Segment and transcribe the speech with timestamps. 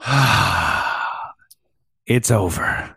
[2.06, 2.96] it's over.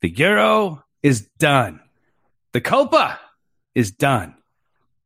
[0.00, 1.80] The Euro is done.
[2.52, 3.18] The Copa
[3.74, 4.34] is done.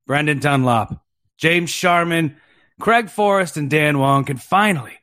[0.06, 1.02] Brendan Dunlop,
[1.36, 2.36] James Sharman,
[2.80, 4.98] Craig Forrest, and Dan Wong can finally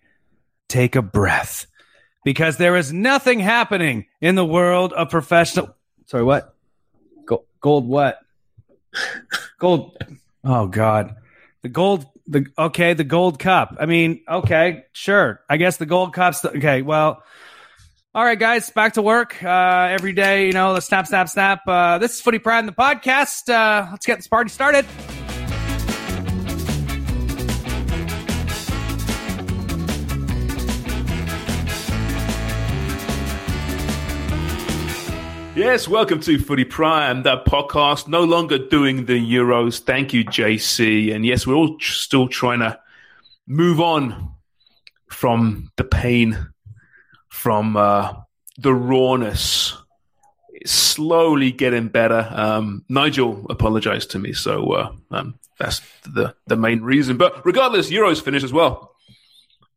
[0.70, 1.68] take a breath
[2.24, 5.76] because there is nothing happening in the world of professional.
[6.06, 6.56] Sorry, what?
[7.26, 8.20] Gold, gold what?
[9.60, 9.98] Gold.
[10.44, 11.16] Oh, God.
[11.62, 12.06] The gold.
[12.28, 13.76] The okay, the gold cup.
[13.80, 15.42] I mean, okay, sure.
[15.50, 16.82] I guess the gold cup's the, okay.
[16.82, 17.22] Well,
[18.16, 19.44] all right, guys, back to work.
[19.44, 21.62] Uh, every day, you know, the snap, snap, snap.
[21.68, 23.50] Uh, this is Footy Prime in the podcast.
[23.50, 24.86] Uh, let's get this party started.
[35.56, 39.80] Yes, welcome to Footy Prime, the podcast no longer doing the Euros.
[39.80, 41.14] Thank you, JC.
[41.14, 42.80] And yes, we're all still trying to
[43.46, 44.32] move on
[45.12, 46.50] from the pain,
[47.30, 48.14] from uh,
[48.58, 49.78] the rawness.
[50.50, 52.28] It's slowly getting better.
[52.32, 57.18] Um, Nigel apologized to me, so uh, um, that's the, the main reason.
[57.18, 58.96] But regardless, Euros finished as well.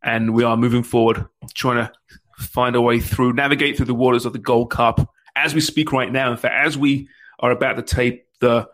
[0.03, 1.93] And we are moving forward, trying to
[2.38, 5.92] find a way through, navigate through the waters of the Gold Cup as we speak
[5.92, 6.30] right now.
[6.30, 7.08] In fact, as we
[7.38, 8.69] are about to tape, the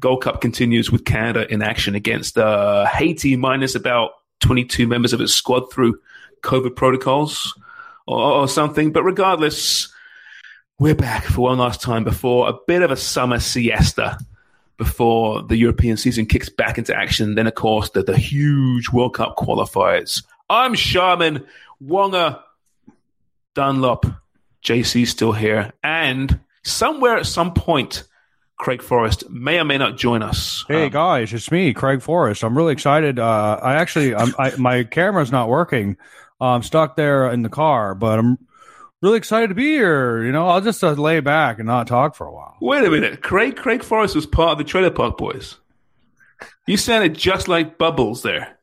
[0.00, 4.10] Gold Cup continues with Canada in action against uh, Haiti, minus about
[4.40, 5.98] 22 members of its squad through
[6.42, 7.54] COVID protocols
[8.06, 8.92] or, or something.
[8.92, 9.92] But regardless,
[10.78, 14.18] we're back for one last time before a bit of a summer siesta
[14.76, 17.34] before the European season kicks back into action.
[17.34, 20.22] Then, of course, the, the huge World Cup qualifiers.
[20.50, 21.46] I'm Sharman,
[21.80, 22.42] Wonga,
[23.54, 24.06] Dunlop,
[24.66, 28.02] JC's still here, and somewhere at some point,
[28.58, 30.64] Craig Forrest may or may not join us.
[30.66, 32.42] Hey Um, guys, it's me, Craig Forrest.
[32.42, 33.20] I'm really excited.
[33.20, 35.96] Uh, I actually, I'm, I, my camera's not working.
[36.40, 38.38] I'm stuck there in the car, but I'm
[39.02, 40.24] really excited to be here.
[40.24, 42.56] You know, I'll just uh, lay back and not talk for a while.
[42.60, 45.58] wait a minute, Craig Craig Forrest was part of the Trailer Park Boys.
[46.66, 48.55] You sounded just like Bubbles there.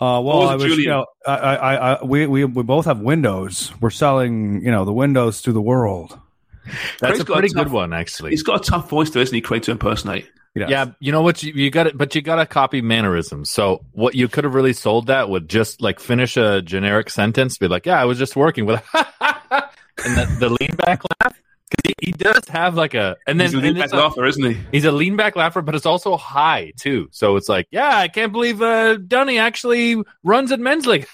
[0.00, 0.80] Uh, well, was I was, Julian?
[0.80, 3.70] you know, I, I, I, we, we, we both have windows.
[3.80, 6.18] We're selling, you know, the windows to the world.
[6.64, 8.30] That's Craig's a got pretty tough- good one, actually.
[8.30, 10.26] He's got a tough voice, though, isn't he, Craig, to impersonate?
[10.54, 10.68] Yes.
[10.70, 11.42] Yeah, you know what?
[11.44, 13.50] You, you got it, but you got to copy mannerisms.
[13.50, 17.56] So what you could have really sold that would just like finish a generic sentence,
[17.56, 21.39] be like, "Yeah, I was just working with," and the, the lean back laugh
[21.70, 23.96] because he, he does have like a, and then He's a lean back it's a-
[23.96, 24.60] laugher, isn't he?
[24.72, 27.08] He's a lean back laugher, but it's also high too.
[27.12, 31.06] So it's like, yeah, I can't believe uh, Dunny actually runs at men's league.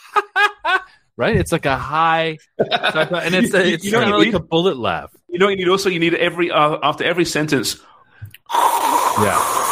[1.16, 1.36] right?
[1.36, 4.40] It's like a high, and it's a, You- it's you know kind of you like
[4.42, 5.10] a bullet laugh.
[5.28, 5.90] You know what you need also?
[5.90, 7.76] You need every, uh, after every sentence,
[8.52, 9.62] Yeah.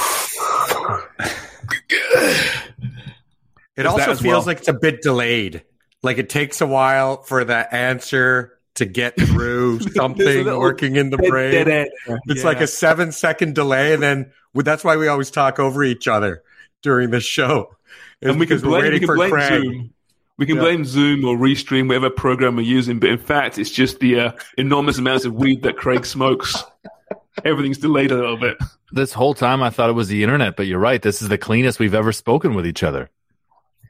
[3.77, 4.43] It Is also feels well?
[4.43, 5.65] like it's a bit delayed.
[6.03, 11.17] Like it takes a while for the answer to get through something working in the
[11.19, 11.53] brain.
[11.53, 11.91] dead end.
[12.27, 15.83] It's like a seven second delay, and then well, that's why we always talk over
[15.85, 16.43] each other
[16.83, 17.75] during the show.
[18.23, 19.63] And we can because we're blame, we can for blame Craig.
[19.63, 19.91] Zoom.
[20.37, 20.63] We can Yeah.
[20.63, 24.33] blame Zoom or Restream, whatever program we're using, but in fact, it's just the uh,
[24.59, 26.57] enormous amounts of weed that Craig smokes.
[27.45, 28.57] Everything's delayed a little bit.
[28.93, 31.01] This whole time I thought it was the internet, but you're right.
[31.03, 33.11] This is the cleanest we've ever spoken with each other.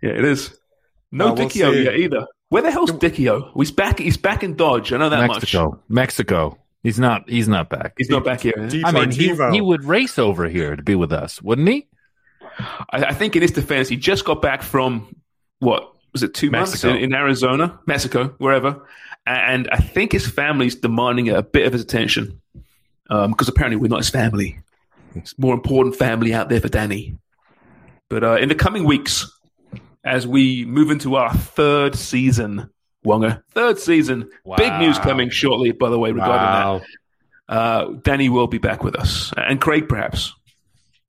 [0.02, 0.58] Yeah, it is.
[1.12, 2.26] No Uh, we'll Dickie-O yet either.
[2.54, 3.50] Where the hell's Dickie-O?
[3.56, 3.98] He's back.
[3.98, 4.92] He's back in Dodge.
[4.92, 5.70] I know that Mexico.
[5.70, 5.80] much.
[5.88, 6.56] Mexico.
[6.84, 7.94] He's not he's not back.
[7.98, 8.54] He's not back here.
[8.56, 8.78] is he?
[8.78, 11.88] Deep I mean, he, he would race over here to be with us, wouldn't he?
[12.60, 15.16] I, I think in his defense, he just got back from
[15.58, 16.90] what was it two Mexico.
[16.90, 18.86] months in, in Arizona, Mexico, wherever,
[19.26, 22.40] and I think his family's demanding a bit of his attention
[23.08, 24.60] because apparently we're not his family.
[25.16, 27.18] It's more important family out there for Danny.
[28.08, 29.28] But uh, in the coming weeks,
[30.04, 32.70] as we move into our third season.
[33.04, 34.30] Wonger, third season.
[34.44, 34.56] Wow.
[34.56, 36.80] Big news coming shortly, by the way, regarding Wow.
[37.48, 37.54] that.
[37.54, 40.32] Uh, Danny will be back with us, and Craig perhaps.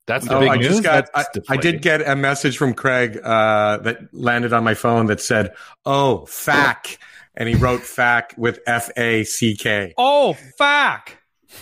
[0.06, 0.68] That's the Oh, big I news.
[0.68, 1.08] just got.
[1.14, 5.20] I, I did get a message from Craig uh, that landed on my phone that
[5.22, 5.52] said,
[5.86, 6.98] "Oh, fac,"
[7.34, 9.94] and he wrote "fac" with F A C K.
[9.96, 11.16] Oh, fuck.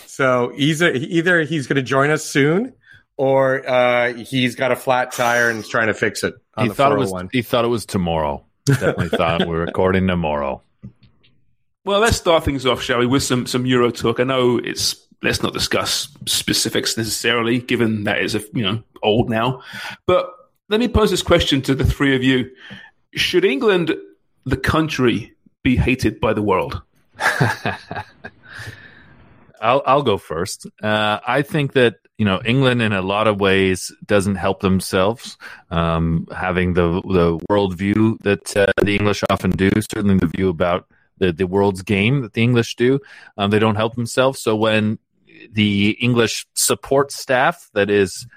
[0.05, 2.73] So either either he's going to join us soon,
[3.17, 6.69] or uh, he's got a flat tire and is trying to fix it on He
[6.69, 7.13] the thought it was.
[7.31, 8.43] He thought it was tomorrow.
[8.65, 10.61] Definitely thought we're recording tomorrow.
[11.85, 14.19] Well, let's start things off, shall we, with some some Euro talk.
[14.19, 19.29] I know it's let's not discuss specifics necessarily, given that it's a you know old
[19.29, 19.61] now.
[20.05, 20.31] But
[20.69, 22.49] let me pose this question to the three of you:
[23.13, 23.95] Should England,
[24.45, 25.33] the country,
[25.63, 26.81] be hated by the world?
[29.65, 30.67] I'll I'll go first.
[30.81, 35.37] Uh, I think that you know England in a lot of ways doesn't help themselves
[35.71, 39.71] um, having the the worldview that uh, the English often do.
[39.91, 42.99] Certainly, the view about the the world's game that the English do.
[43.37, 44.39] Um, they don't help themselves.
[44.41, 44.99] So when
[45.51, 48.27] the English support staff, that is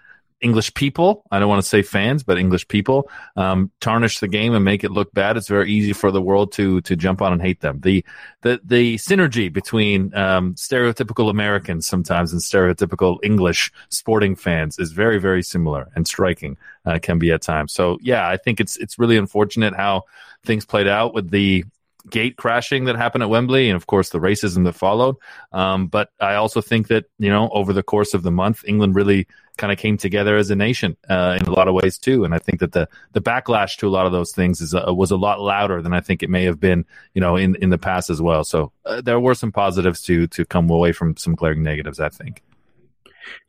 [0.41, 4.55] English people, I don't want to say fans, but English people, um, tarnish the game
[4.55, 5.37] and make it look bad.
[5.37, 7.81] It's very easy for the world to to jump on and hate them.
[7.81, 8.05] The
[8.43, 15.19] the the synergy between um, stereotypical Americans sometimes and stereotypical English sporting fans is very
[15.19, 16.57] very similar and striking.
[16.87, 17.73] Uh, can be at times.
[17.73, 20.05] So yeah, I think it's it's really unfortunate how
[20.45, 21.65] things played out with the
[22.09, 25.17] gate crashing that happened at Wembley, and of course the racism that followed.
[25.53, 28.95] Um, but I also think that you know over the course of the month, England
[28.95, 29.27] really
[29.59, 32.25] kind of came together as a nation uh, in a lot of ways too.
[32.25, 34.95] And I think that the the backlash to a lot of those things is uh,
[34.95, 37.71] was a lot louder than I think it may have been, you know, in in
[37.71, 38.45] the past as well.
[38.45, 42.01] So uh, there were some positives to to come away from some glaring negatives.
[42.01, 42.43] I think.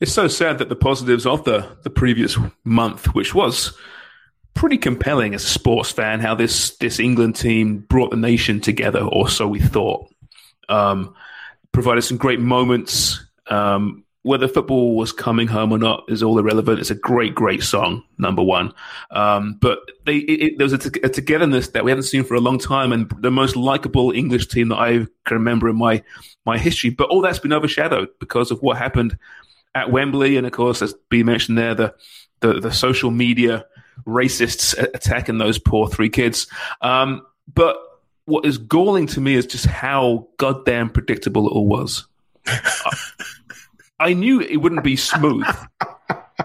[0.02, 3.78] It's so sad that the positives of the the previous month, which was
[4.54, 9.02] pretty compelling as a sports fan, how this this England team brought the nation together,
[9.02, 10.08] or so we thought.
[10.68, 11.16] Um,
[11.72, 13.26] provided some great moments.
[13.48, 16.80] Um, whether football was coming home or not is all irrelevant.
[16.80, 18.74] It's a great, great song, number one.
[19.12, 22.24] Um, but they, it, it, there was a, t- a togetherness that we hadn't seen
[22.26, 25.78] for a long time, and the most likable English team that I can remember in
[25.78, 26.04] my
[26.46, 26.90] my history.
[26.90, 29.18] But all that's been overshadowed because of what happened
[29.74, 31.96] at Wembley, and of course, as B mentioned there, the
[32.42, 33.66] the, the social media
[34.06, 36.48] racists attacking those poor three kids.
[36.82, 37.78] Um, but
[38.26, 42.06] what is galling to me is just how goddamn predictable it all was.
[44.00, 45.46] I, knew it wouldn't be smooth,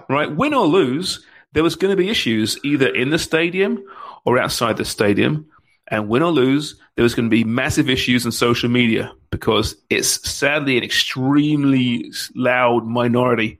[0.09, 0.33] right?
[0.33, 3.83] Win or lose, there was going to be issues either in the stadium
[4.25, 5.47] or outside the stadium.
[5.87, 9.75] And win or lose, there was going to be massive issues in social media because
[9.89, 13.59] it's sadly an extremely loud minority.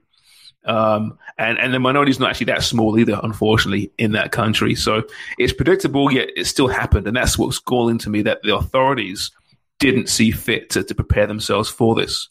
[0.64, 4.74] Um, and, and the minority is not actually that small either, unfortunately, in that country.
[4.74, 5.04] So
[5.38, 7.06] it's predictable, yet it still happened.
[7.06, 9.30] And that's what's galling to me that the authorities
[9.78, 12.28] didn't see fit to, to prepare themselves for this.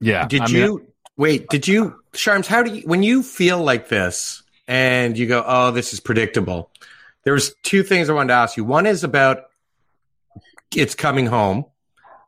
[0.00, 0.26] Yeah.
[0.26, 0.86] Did I mean, you
[1.16, 1.48] wait?
[1.48, 2.46] Did you, Sharms?
[2.46, 6.70] How do you when you feel like this and you go, "Oh, this is predictable"?
[7.24, 8.64] There's two things I wanted to ask you.
[8.64, 9.44] One is about
[10.74, 11.64] it's coming home,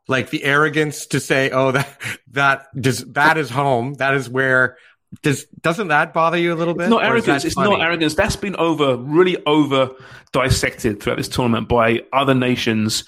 [0.07, 1.97] like the arrogance to say, "Oh, that
[2.31, 3.95] that does that is home.
[3.95, 4.77] That is where."
[5.23, 6.83] Does doesn't that bother you a little bit?
[6.83, 7.43] It's not arrogance.
[7.43, 7.71] It's funny?
[7.71, 8.15] not arrogance.
[8.15, 9.89] That's been over, really over
[10.31, 13.03] dissected throughout this tournament by other nations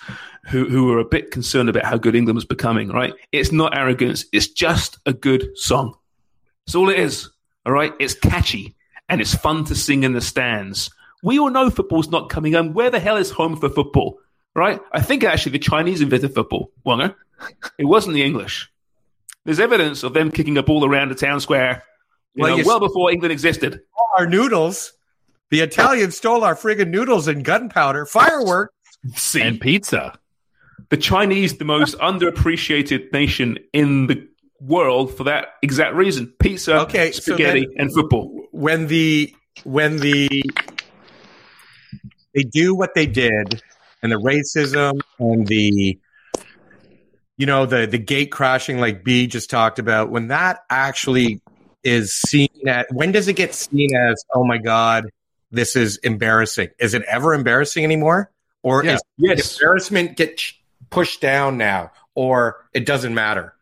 [0.50, 3.14] who, who are a bit concerned about how good England was becoming, right?
[3.32, 4.26] It's not arrogance.
[4.34, 5.96] It's just a good song.
[6.66, 7.30] That's all it is.
[7.66, 7.94] All right.
[8.00, 8.76] It's catchy
[9.10, 10.90] and it's fun to sing in the stands.
[11.24, 12.74] We all know football's not coming home.
[12.74, 14.20] Where the hell is home for football?
[14.56, 14.80] Right?
[14.92, 17.16] I think actually the Chinese invented football, Wonger.
[17.80, 18.70] It wasn't the English.
[19.46, 21.84] There's evidence of them kicking a ball around the town square,
[22.36, 23.82] you Well, know, you well s- before England existed.
[24.18, 24.94] our noodles.
[25.50, 28.74] The Italians stole our friggin' noodles and gunpowder, fireworks.
[29.16, 30.18] See, and pizza.
[30.94, 34.28] The Chinese, the most underappreciated nation in the
[34.60, 38.46] world for that exact reason: pizza, Okay, so spaghetti, then- and football.
[38.52, 39.34] when the
[39.64, 40.30] when the
[42.36, 43.60] they do what they did
[44.04, 45.98] and the racism and the
[47.38, 51.42] you know the the gate crashing like B just talked about when that actually
[51.84, 55.10] is seen at when does it get seen as oh my god
[55.52, 58.30] this is embarrassing is it ever embarrassing anymore
[58.62, 58.96] or Yeah.
[58.96, 60.40] is Yes, embarrassment get
[60.94, 62.38] pushed down now or
[62.74, 63.54] it doesn't matter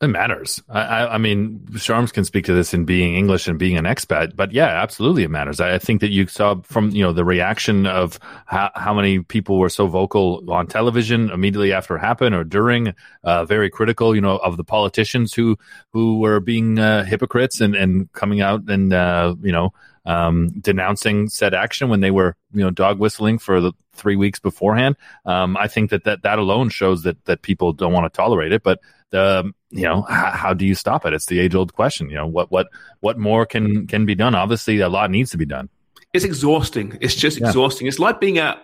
[0.00, 0.60] It matters.
[0.68, 3.86] I, I, I mean, Sharms can speak to this in being English and being an
[3.86, 5.60] expat, but yeah, absolutely, it matters.
[5.60, 9.20] I, I think that you saw from you know the reaction of how, how many
[9.22, 14.14] people were so vocal on television immediately after it happened or during, uh, very critical,
[14.14, 15.56] you know, of the politicians who
[15.94, 19.72] who were being uh, hypocrites and and coming out and uh, you know
[20.06, 24.38] um, denouncing said action when they were you know dog whistling for the three weeks
[24.38, 24.96] beforehand.
[25.24, 28.52] Um, I think that, that that alone shows that that people don't want to tolerate
[28.52, 28.80] it, but
[29.10, 31.14] the you know how, how do you stop it?
[31.14, 32.10] It's the age old question.
[32.10, 32.68] You know what what
[33.00, 34.34] what more can can be done?
[34.34, 35.68] Obviously, a lot needs to be done.
[36.12, 36.98] It's exhausting.
[37.00, 37.48] It's just Yeah.
[37.48, 37.86] exhausting.
[37.86, 38.58] It's like being at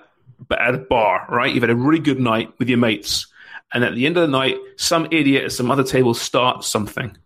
[0.51, 1.53] at a bar, right?
[1.53, 3.27] You've had a really good night with your mates,
[3.73, 7.17] and at the end of the night, some idiot at some other table starts something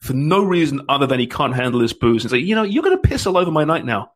[0.00, 2.24] for no reason other than he can't handle his booze.
[2.24, 4.12] And say, you know, you're going to piss all over my night now.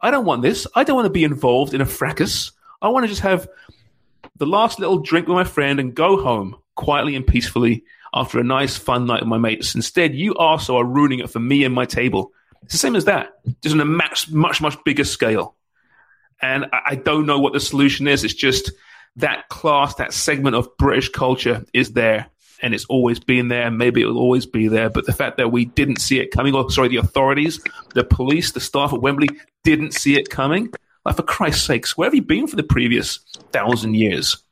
[0.00, 0.66] I don't want this.
[0.74, 2.52] I don't want to be involved in a fracas.
[2.80, 3.48] I want to just have
[4.36, 7.84] the last little drink with my friend and go home quietly and peacefully
[8.14, 9.74] after a nice, fun night with my mates.
[9.74, 12.32] Instead, you also are ruining it for me and my table.
[12.62, 15.56] It's the same as that, just on a much, much, much bigger scale.
[16.40, 18.24] And I, I don't know what the solution is.
[18.24, 18.70] It's just
[19.16, 22.26] that class, that segment of British culture is there.
[22.62, 23.66] And it's always been there.
[23.66, 24.90] and Maybe it will always be there.
[24.90, 27.60] But the fact that we didn't see it coming, or sorry, the authorities,
[27.94, 29.28] the police, the staff at Wembley
[29.64, 30.72] didn't see it coming.
[31.04, 33.20] Like, for Christ's sakes, where have you been for the previous
[33.52, 34.42] thousand years?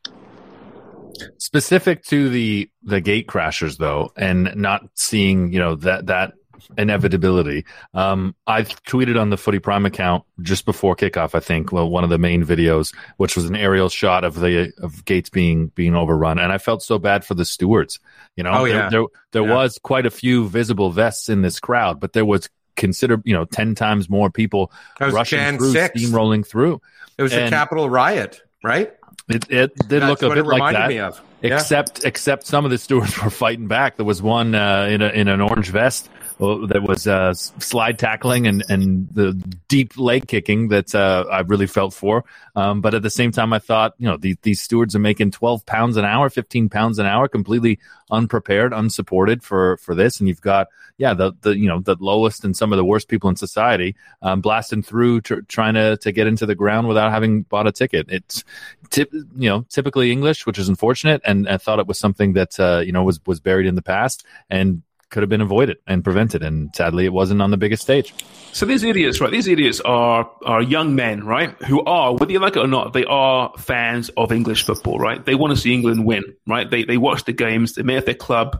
[1.39, 6.35] specific to the the gate crashers though and not seeing you know that that
[6.79, 11.89] inevitability um i tweeted on the footy prime account just before kickoff i think well
[11.89, 15.69] one of the main videos which was an aerial shot of the of gates being
[15.75, 17.99] being overrun and i felt so bad for the stewards
[18.37, 18.89] you know Oh, there yeah.
[18.91, 19.55] there, there Yeah.
[19.55, 23.45] was quite a few visible vests in this crowd but there was consider you know
[23.47, 24.71] 10 times more people
[25.01, 25.99] rushing Jan through 6.
[26.01, 26.81] steamrolling through
[27.19, 28.93] It was a capital riot, right?
[29.29, 30.93] it, it did That's look a bit it like that.
[30.93, 31.11] Yeah.
[31.43, 33.97] except except some of the stewards were fighting back.
[33.97, 36.09] There was one uh, in a, in an orange vest
[36.39, 39.33] that was uh, slide tackling and and the
[39.69, 42.25] deep leg kicking that uh, I really felt for.
[42.55, 45.31] Um, but at the same time, I thought you know these these stewards are making
[45.31, 47.79] twelve pounds an hour, fifteen pounds an hour, completely
[48.11, 52.45] unprepared, unsupported for for this, and you've got yeah the the you know the lowest
[52.45, 56.13] and some of the worst people in society um, blasting through tr- trying to to
[56.13, 58.07] get into the ground without having bought a ticket.
[58.11, 58.45] It's
[58.91, 62.61] tip, you know typically English, which is unfortunate, and I thought it was something that
[62.61, 66.03] uh, you know was was buried in the past and could have been avoided and
[66.03, 68.15] prevented, and sadly it wasn't on the biggest stage.
[68.53, 69.31] So these idiots, right?
[69.31, 71.51] These idiots are are young men, right?
[71.65, 75.25] Who are, whether you like it or not, they are fans of English football, right?
[75.25, 76.69] They want to see England win, right?
[76.69, 77.75] They they watch the games.
[77.75, 78.59] They may have their club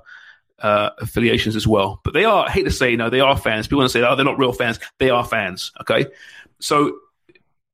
[0.61, 2.47] uh, affiliations as well, but they are.
[2.47, 3.67] I hate to say, no, they are fans.
[3.67, 4.79] People want to say, oh, they're not real fans.
[4.99, 5.73] They are fans.
[5.81, 6.07] Okay,
[6.61, 6.99] so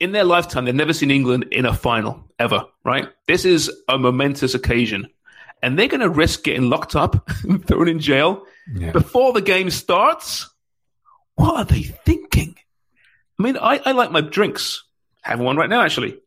[0.01, 3.09] in their lifetime, they've never seen England in a final ever, right?
[3.29, 5.09] This is a momentous occasion.
[5.63, 7.31] And they're going to risk getting locked up,
[7.67, 8.45] thrown in jail
[8.93, 10.49] before the game starts?
[11.35, 12.57] What are they thinking?
[13.39, 14.85] I mean, I, I like my drinks.
[15.23, 16.19] Having one right now, actually.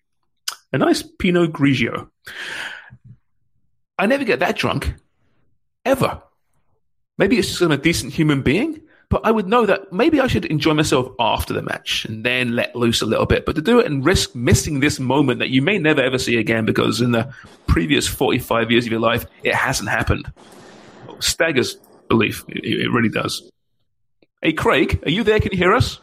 [0.72, 2.10] A nice Pinot Grigio.
[3.98, 4.94] I never get that drunk.
[5.86, 6.22] Ever.
[7.18, 10.28] Maybe it's just I'm a decent human being, but I would know that maybe I
[10.28, 13.46] should enjoy myself after the match and then let loose a little bit.
[13.46, 16.38] But to do it and risk missing this moment that you may never ever see
[16.38, 17.34] again because in the
[17.68, 20.32] previous 45 years of your life, it hasn't happened.
[21.20, 21.78] Staggers
[22.08, 22.44] belief.
[22.48, 23.50] It, it really does.
[24.42, 25.40] Hey, Craig, are you there?
[25.40, 26.00] Can you hear us?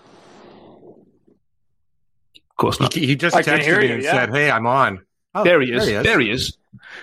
[2.36, 2.94] Of course not.
[2.94, 4.12] He, he just I texted me you, and yeah.
[4.12, 5.04] said, "Hey, I'm on."
[5.34, 5.86] Oh, there he is.
[5.86, 6.56] There he is.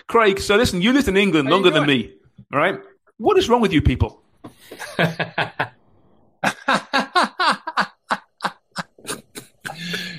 [0.08, 2.14] Craig, so listen, you lived in England How longer than me.
[2.54, 2.80] All right?
[3.18, 4.22] What is wrong with you people?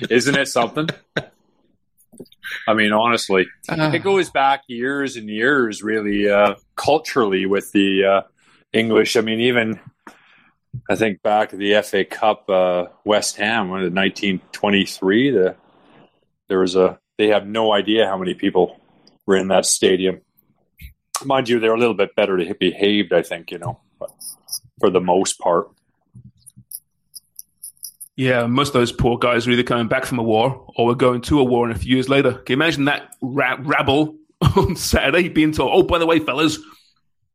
[0.09, 0.89] Isn't it something?
[2.67, 8.21] I mean, honestly, it goes back years and years, really, uh, culturally with the uh,
[8.73, 9.17] English.
[9.17, 9.79] I mean, even
[10.89, 15.55] I think back to the FA Cup, uh, West Ham, when in 1923, the
[16.47, 18.79] there was a they have no idea how many people
[19.25, 20.21] were in that stadium.
[21.23, 23.79] Mind you, they're a little bit better behaved, I think, you know,
[24.79, 25.69] for the most part.
[28.15, 30.95] Yeah, most of those poor guys are either coming back from a war or we're
[30.95, 32.33] going to a war in a few years later.
[32.33, 34.15] Can you imagine that ra- rabble
[34.57, 36.57] on Saturday being told, oh, by the way, fellas,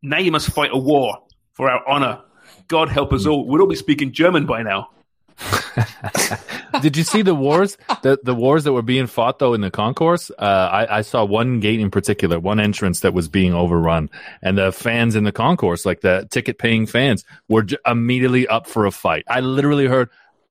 [0.03, 1.19] now you must fight a war
[1.57, 2.21] for our honor.
[2.69, 3.47] God help us all.
[3.47, 4.91] We'd all be speaking German by now.
[6.83, 7.77] Did you see the wars?
[8.03, 10.31] The the wars that were being fought though in the concourse.
[10.31, 14.09] Uh, I, I saw one gate in particular, one entrance that was being overrun,
[14.43, 18.67] and the fans in the concourse, like the ticket paying fans, were j- immediately up
[18.67, 19.25] for a fight.
[19.29, 20.09] I literally heard,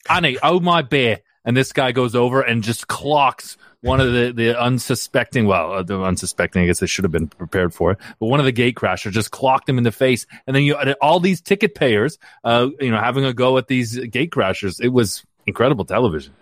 [0.08, 4.34] "Annie, oh my bear!" And this guy goes over and just clocks one of the,
[4.36, 8.00] the unsuspecting, well, uh, the unsuspecting, I guess they should have been prepared for it,
[8.20, 10.26] but one of the gate crashers just clocked him in the face.
[10.48, 13.98] And then you all these ticket payers, uh, you know, having a go at these
[13.98, 14.82] gate crashers.
[14.82, 16.34] It was incredible television.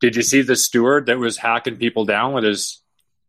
[0.00, 2.82] Did you see the steward that was hacking people down with his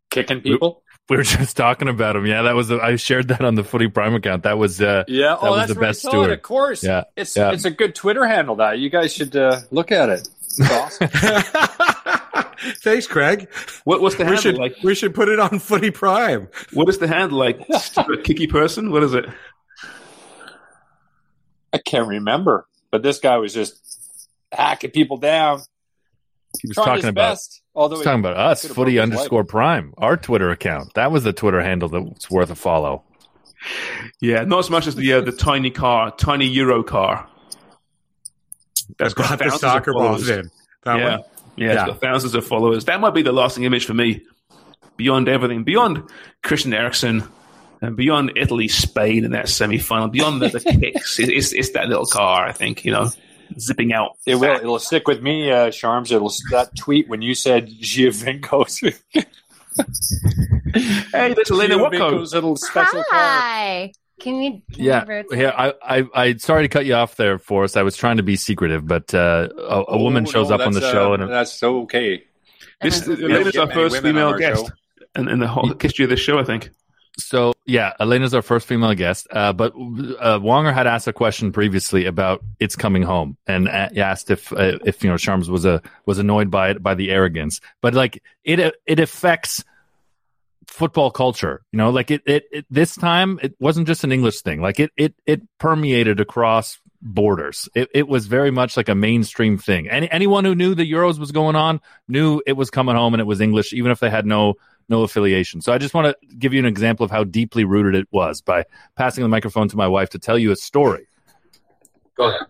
[0.10, 0.84] kicking people?
[1.10, 2.26] We were just talking about him.
[2.26, 2.72] Yeah, that was.
[2.72, 4.44] I shared that on the Footy Prime account.
[4.44, 4.82] That was.
[4.82, 6.32] Uh, Yeah, that oh, was that's the best steward.
[6.32, 7.52] Of course, Yeah, it's yeah.
[7.52, 8.56] it's a good Twitter handle.
[8.56, 10.28] That you guys should uh, look at it.
[10.58, 11.10] It's awesome.
[12.78, 13.52] Thanks, Craig.
[13.84, 14.76] What, what's the We handle should like?
[14.84, 16.48] we should put it on Footy Prime.
[16.74, 17.60] What is the handle like?
[17.80, 18.92] Stupid kicky person?
[18.92, 19.26] What is it?
[21.72, 25.62] I can't remember, but this guy was just hacking people down.
[26.62, 27.32] He was talking his about.
[27.32, 27.62] best.
[27.76, 30.94] Although He's talking about us, footy broke his underscore prime, our Twitter account.
[30.94, 33.04] That was the Twitter handle that's worth a follow.
[34.22, 37.28] Yeah, not as much as the uh, the tiny car, tiny Euro car.
[38.98, 40.30] That's got the soccer balls followers.
[40.30, 40.52] in.
[40.84, 41.26] That yeah, one.
[41.56, 41.86] Yeah, it's Yeah.
[41.88, 42.86] got thousands of followers.
[42.86, 44.22] That might be the lasting image for me.
[44.98, 46.04] Beyond everything, beyond
[46.44, 47.24] Christian Eriksen,
[47.82, 51.72] and beyond Italy, Spain in that semi final, beyond the, the kicks, it, it's it's
[51.72, 52.46] that little car.
[52.46, 53.10] I think you know,
[53.60, 54.12] zipping out.
[54.28, 54.56] It will.
[54.56, 56.12] It'll stick with me, uh, Sharms.
[56.12, 58.82] It'll that tweet when you said Giovinco's.
[60.76, 61.92] Hey, there's Elena Watko.
[61.92, 63.20] Giovinco's little special car.
[63.20, 63.92] Hi.
[64.24, 64.52] Can you?
[64.72, 65.40] Can Yeah, you rotate?
[65.40, 65.50] yeah.
[65.84, 67.76] I, I, I, sorry to cut you off there, Forrest.
[67.78, 70.62] I was trying to be secretive, but uh, a, a woman Oh, shows no, up
[70.66, 72.24] on the that's, show, uh, and that's so okay.
[72.82, 73.18] This Uh-huh.
[73.22, 74.72] Elena's our first female our guest, show.
[75.16, 76.70] and in the whole history of the show, I think.
[77.18, 79.28] So yeah, Elena's our first female guest.
[79.30, 84.00] Uh, but uh, Wonger had asked a question previously about it's coming home, and a-
[84.00, 87.12] asked if uh, if you know Sharms was a was annoyed by it by the
[87.12, 87.62] arrogance.
[87.82, 89.64] But like it it affects
[90.74, 91.62] football culture.
[91.72, 94.60] You know, like it, it, it this time it wasn't just an English thing.
[94.60, 97.70] Like it it it permeated across borders.
[97.76, 99.88] It, it was very much like a mainstream thing.
[99.88, 103.22] Any, anyone who knew the Euros was going on knew it was coming home and
[103.22, 104.56] it was English, even if they had no
[104.90, 105.62] no affiliation.
[105.62, 108.42] So I just want to give you an example of how deeply rooted it was
[108.42, 108.66] by
[108.96, 111.08] passing the microphone to my wife to tell you a story.
[112.18, 112.42] Go ahead.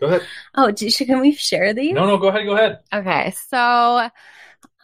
[0.00, 0.22] Go ahead.
[0.54, 1.94] Oh, can we share these?
[1.94, 2.46] No, no, go ahead.
[2.46, 2.80] Go ahead.
[2.92, 4.10] Okay, so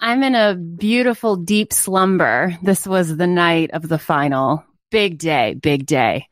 [0.04, 2.58] I'm in a beautiful deep slumber.
[2.60, 4.64] This was the night of the final.
[4.90, 6.26] Big day, big day.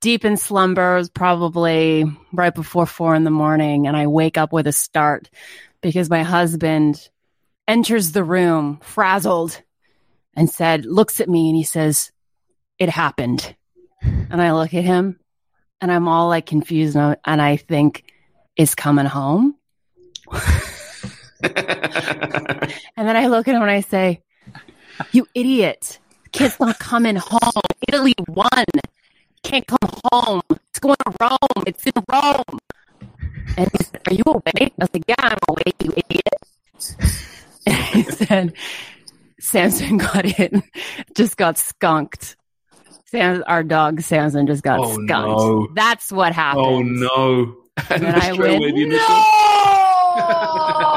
[0.00, 4.50] Deep in slumber, was probably right before four in the morning, and I wake up
[4.50, 5.28] with a start
[5.82, 7.10] because my husband
[7.68, 9.60] enters the room frazzled
[10.34, 12.12] and said, looks at me and he says,
[12.78, 13.54] It happened.
[14.00, 15.20] And I look at him
[15.82, 18.10] and I'm all like confused and I think,
[18.56, 19.54] Is coming home?
[22.98, 24.22] And then I look at him and I say,
[25.12, 25.98] You idiot.
[26.32, 27.62] Kid's not coming home.
[27.88, 28.64] Italy won.
[29.42, 29.78] Can't come
[30.12, 30.42] home.
[30.50, 31.64] It's going to Rome.
[31.66, 32.58] It's in Rome.
[33.56, 34.42] And he said, Are you awake?
[34.58, 37.22] I was like, Yeah, I'm awake, you idiot.
[37.68, 38.52] And he said,
[39.40, 40.54] Samson got it.
[41.16, 42.36] Just got skunked.
[43.06, 45.08] Sam, our dog Samson just got Oh, skunked.
[45.08, 45.68] no.
[45.74, 46.64] That's what oh, happened.
[46.64, 47.56] Oh no!
[47.90, 50.95] And then I went, away the initial- No!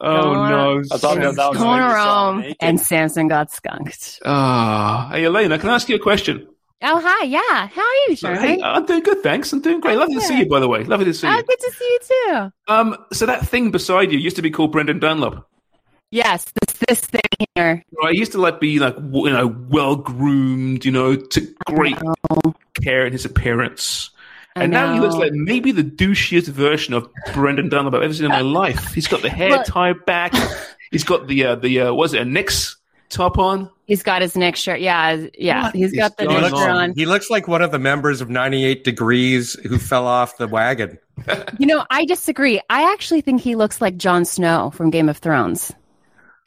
[0.00, 0.82] Oh no!
[0.92, 4.20] I thought that, that was going when to you Rome, and Samson got skunked.
[4.24, 6.46] Ah, hey Elena, can I ask you a question?
[6.80, 7.24] Oh, hi.
[7.24, 7.66] Yeah.
[7.66, 8.40] How are you, Sharman?
[8.40, 9.52] Hey, I'm doing good, thanks.
[9.52, 9.98] I'm doing great.
[9.98, 10.84] Lovely to see you, by the way.
[10.84, 11.42] Lovely to see oh, you.
[11.42, 12.52] good to see you too.
[12.68, 15.48] Um, so that thing beside you used to be called Brendan Dunlop.
[16.10, 17.84] Yes, this this thing here.
[18.02, 21.98] I used to like be like you know well groomed, you know, took great
[22.82, 24.10] care in his appearance.
[24.58, 28.12] I And now he looks like maybe the douchiest version of Brendan Dunlop I've ever
[28.14, 28.92] seen in my life.
[28.92, 30.32] He's got the hair Well- tied back.
[30.90, 32.76] He's got the uh, the uh, was it a Knicks
[33.10, 33.70] top on?
[33.86, 34.80] He's got his Nick shirt.
[34.80, 35.64] Yeah, yeah.
[35.64, 36.92] What he's is got the going He shirt on.
[36.94, 40.98] he looks like one of the members of 98 Degrees who fell off the wagon.
[41.58, 42.60] You know, I disagree.
[42.70, 45.72] I actually think he looks like Jon Snow from Game of Thrones.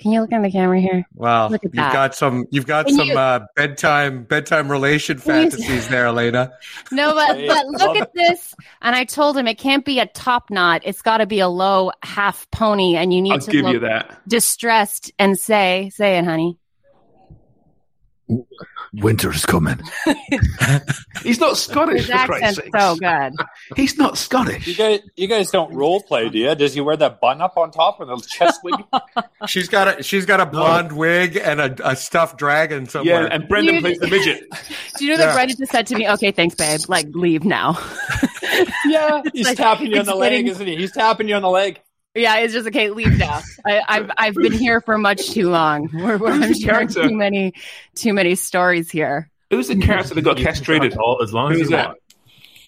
[0.02, 1.06] Can you look on the camera here?
[1.14, 1.94] Wow, Look at you've that.
[1.94, 6.08] got some you've got When some you- uh, bedtime bedtime relation When you- fantasies there,
[6.08, 6.52] Elena.
[6.92, 8.54] No, but but look at this.
[8.82, 10.82] And I told him it can't be a top knot.
[10.84, 13.74] It's got to be a low half pony, and you need I'll to give look
[13.74, 14.20] you that.
[14.28, 16.58] distressed and say, "Say it, honey."
[18.94, 19.80] Winter's coming.
[21.24, 23.34] He's not Scottish His for accent's so good.
[23.76, 24.78] He's not You Scottish.
[24.78, 26.54] guys, you guys don't role play, do you?
[26.56, 28.76] Does he wear that bun up on top with a chest wig?
[29.48, 33.24] She's got a she's got a blonde wig and a, a stuffed dragon somewhere.
[33.24, 34.44] Yeah, and Brendan You- plays the midget.
[34.98, 35.28] Do you know Yeah.
[35.28, 36.82] that Brendan just said to me, "Okay, thanks, babe.
[36.88, 37.78] Like, leave now."
[38.86, 40.76] yeah, he's like- tapping you on the leg, getting- isn't he?
[40.78, 41.80] He's tapping you on the leg.
[42.15, 42.89] Yeah, it's just okay.
[42.89, 43.39] Leave now.
[43.65, 45.89] I, I've I've been here for much too long.
[45.93, 47.08] We're, we're I'm sharing character?
[47.08, 47.54] too many
[47.95, 49.30] too many stories here.
[49.50, 50.97] Who's the character that got castrated?
[50.97, 51.95] All as long as Who's you that?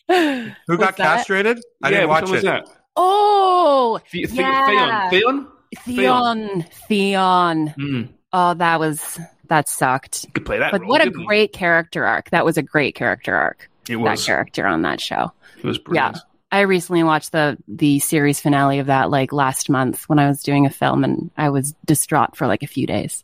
[0.09, 0.53] want.
[0.67, 1.17] Who got that?
[1.17, 1.61] castrated?
[1.81, 2.43] I yeah, didn't watch it.
[2.43, 2.67] that?
[2.95, 5.09] Oh, The- the- yeah.
[5.09, 5.47] Theon?
[5.83, 5.97] Theon?
[5.97, 6.65] Theon.
[6.87, 7.73] Theon.
[7.77, 10.25] Mm, Oh, that was that sucked.
[10.33, 11.25] could play that But role, what a couldn't he?
[11.27, 12.29] great character arc.
[12.31, 13.69] That was a great character arc.
[13.89, 15.31] It was That character on that show.
[15.57, 16.15] It was brilliant.
[16.17, 16.21] Yeah.
[16.53, 20.43] I recently watched the the series finale of that like last month when I was
[20.43, 23.23] doing a film and I was distraught for like a few days.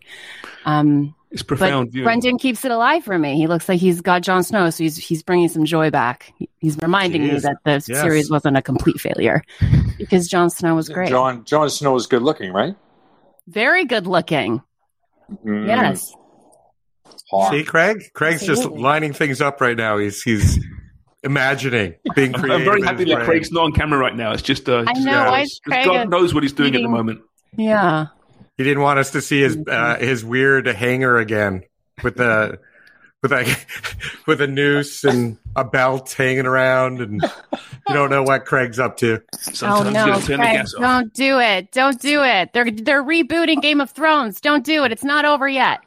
[0.65, 2.05] Um It's but profound viewing.
[2.05, 3.35] Brendan keeps it alive for me.
[3.37, 6.33] He looks like he's got Jon Snow, so he's he's bringing some joy back.
[6.57, 7.85] He's reminding me that the Yes.
[7.85, 9.43] series wasn't a complete failure
[9.99, 12.75] because Jon Snow was great, John Jon Snow is good looking, right?
[13.47, 14.61] very good looking.
[15.45, 16.13] Mm, Yes,
[17.29, 17.51] hot.
[17.51, 18.03] See, Craig?
[18.13, 19.97] Craig's just lining things up right now.
[19.99, 20.59] He's he's
[21.23, 22.67] imagining, being I'm, creative.
[22.67, 23.25] I'm very happy that brain.
[23.25, 24.31] Craig's not on camera right now.
[24.33, 26.89] It's just, uh, I know, why it's- Craig God knows what he's doing at the
[26.89, 27.21] moment.
[27.57, 28.07] yeah.
[28.57, 31.63] He didn't want us to see his uh, his weird hanger again
[32.03, 32.59] with the
[33.23, 33.57] with a
[34.27, 37.21] with a noose and a belt hanging around, and
[37.87, 39.21] you don't know what Craig's up to.
[39.39, 40.81] Sometimes oh no, gotta turn the Craig, gas off.
[40.81, 41.71] don't do it!
[41.71, 42.51] Don't do it!
[42.51, 44.41] They're they're rebooting Game of Thrones.
[44.41, 44.91] Don't do it.
[44.91, 45.79] It's not over yet.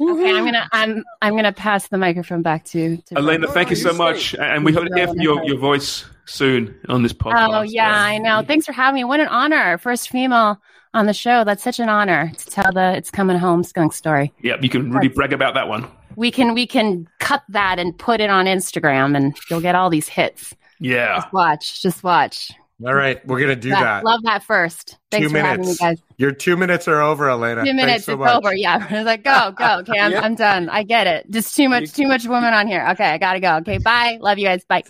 [0.00, 3.50] Okay, I'm gonna I'm I'm gonna pass the microphone back to, to Elena, Brendan.
[3.52, 7.02] thank you so much, and we hope to hear from your, your voice soon on
[7.02, 7.58] this podcast.
[7.58, 8.42] Oh yeah, I know.
[8.46, 9.04] Thanks for having me.
[9.04, 9.78] What an honor.
[9.78, 10.60] First female
[10.94, 11.44] on the show.
[11.44, 14.32] That's such an honor to tell the it's coming home skunk story.
[14.42, 15.86] Yep, you can really brag about that one.
[16.16, 19.90] We can we can cut that and put it on Instagram and you'll get all
[19.90, 20.54] these hits.
[20.80, 21.16] Yeah.
[21.16, 22.52] Just watch, just watch.
[22.86, 24.04] All right, we're gonna do That- that.
[24.04, 24.96] Love that first.
[25.10, 25.80] Thanks two for having me, minutes.
[25.80, 25.98] guys.
[26.16, 27.62] Your two minutes are over, Elena.
[27.64, 28.34] Two minutes, so it's much.
[28.34, 28.54] over.
[28.54, 29.78] Yeah, I was like, go, go.
[29.80, 30.20] Okay, I'm, Yeah.
[30.22, 30.68] I'm done.
[30.70, 31.30] I get it.
[31.30, 32.86] Just too much, too much women on here.
[32.92, 33.56] Okay, I gotta go.
[33.56, 34.18] Okay, bye.
[34.22, 34.64] Love you guys.
[34.64, 34.82] Bye.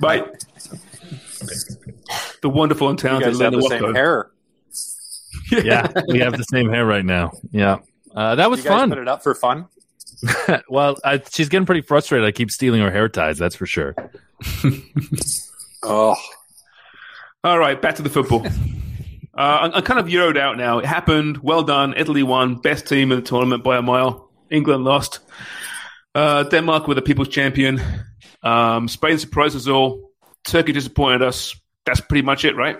[0.00, 0.22] Bye.
[2.40, 3.94] The wonderful and You talented guys have Elena the same Watko.
[3.96, 4.30] hair.
[5.64, 7.32] Yeah, we have the same hair right now.
[7.50, 7.78] Yeah,
[8.16, 8.88] uh, that was You guys fun.
[8.88, 9.66] put it up for fun.
[10.70, 12.26] well, I, she's getting pretty frustrated.
[12.26, 13.36] I keep stealing her hair ties.
[13.36, 13.94] That's for sure.
[15.82, 16.16] Oh,
[17.44, 18.44] All right, back to the football.
[19.36, 20.78] Uh, I'm, I'm kind of euroed out now.
[20.78, 21.38] It happened.
[21.38, 21.92] Well done.
[21.96, 22.54] Italy won.
[22.54, 24.30] Best team in the tournament by a mile.
[24.48, 25.18] England lost.
[26.14, 27.80] Uh, Denmark were the people's champion.
[28.44, 30.12] Um, Spain surprised us all.
[30.44, 31.56] Turkey disappointed us.
[31.84, 32.78] That's pretty much it, right?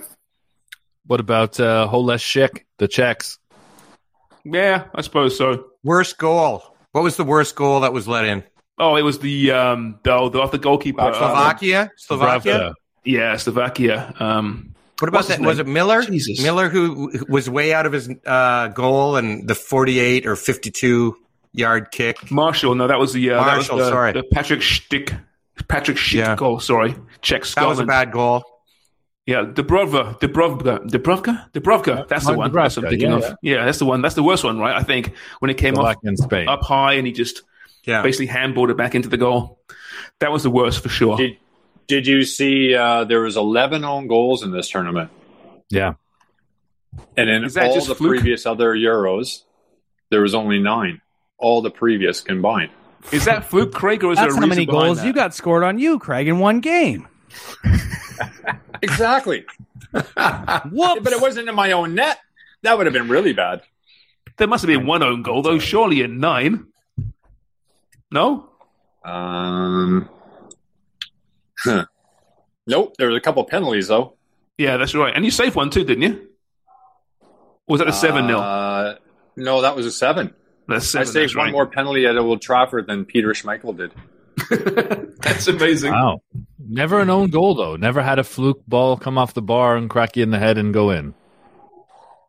[1.07, 3.41] What about uh, Holes Schick, the Czechs?
[4.45, 5.65] Yeah, I suppose so.
[5.83, 6.63] Worst goal.
[6.93, 8.45] What was the worst goal that was let in?
[8.79, 11.01] Oh, it was the um, the, the, the goalkeeper.
[11.01, 11.91] uh, Slovakia.
[11.97, 12.53] Slovakia.
[12.53, 12.75] Dubravka.
[13.05, 14.15] Yeah, Slovakia.
[14.19, 15.41] Um, What about that?
[15.41, 16.03] Was it Miller?
[16.03, 16.41] Jesus.
[16.43, 21.17] Miller who who was way out of his uh, goal and the 48 or 52
[21.53, 22.31] yard kick.
[22.31, 22.75] Marshall.
[22.75, 24.13] No, that was the uh, Marshall, that was the, sorry.
[24.13, 25.13] the Patrick Stick.
[25.69, 26.37] Patrick Schick Yeah.
[26.37, 26.61] goal.
[26.61, 28.43] Sorry, Czech That was a bad goal.
[29.27, 32.07] Yeah, Dubravka, Dubravka, Dubravka, Dubravka.
[32.09, 32.53] That's the Martin one.
[32.53, 33.37] That's what I'm thinking yeah, of.
[33.41, 34.03] Yeah, that's the one.
[34.03, 34.77] That's the worst one, right?
[34.77, 36.49] I think when it came off Slovakia and Spain.
[36.49, 37.43] up high and he just
[37.85, 38.03] Yeah.
[38.03, 39.59] basically handballed it back into the goal.
[40.21, 41.17] That was the worst for sure.
[41.17, 41.39] did
[41.87, 42.75] did you see?
[42.75, 45.11] Uh, there was eleven own goals in this tournament,
[45.71, 45.95] Yeah,
[47.17, 48.11] and in all just the fluke?
[48.11, 49.43] previous other Euros,
[50.11, 51.01] there was only nine.
[51.39, 52.71] All the previous combined.
[53.13, 55.07] Is that fluke, Craig, or is That's there how many goals that?
[55.07, 57.07] you got scored on you, Craig, in one game.
[58.83, 59.45] Exactly.
[59.93, 61.01] Whoops.
[61.03, 62.19] but it wasn't in my own net.
[62.63, 63.63] That would have been really bad.
[64.37, 65.59] There must have been one own goal though.
[65.59, 66.67] Surely in nine.
[68.11, 68.51] No.
[69.05, 70.09] Um.
[71.65, 71.87] Huh.
[72.67, 72.95] Nope.
[72.99, 74.15] There was a couple penalties though.
[74.59, 75.13] Yeah, that's right.
[75.15, 76.29] And you saved one too, didn't you?
[77.67, 78.95] Or was that a seven 0 Uh,
[79.37, 80.35] no, that was a seven.
[80.69, 81.53] That's I saved that's one right.
[81.53, 83.93] more penalty at Old Trafford than Peter Schmeichel did.
[85.21, 85.93] that's amazing.
[85.93, 86.21] wow.
[86.67, 87.77] Never an own goal though.
[87.77, 90.57] Never had a fluke ball come off the bar and crack you in the head
[90.59, 91.15] and go in.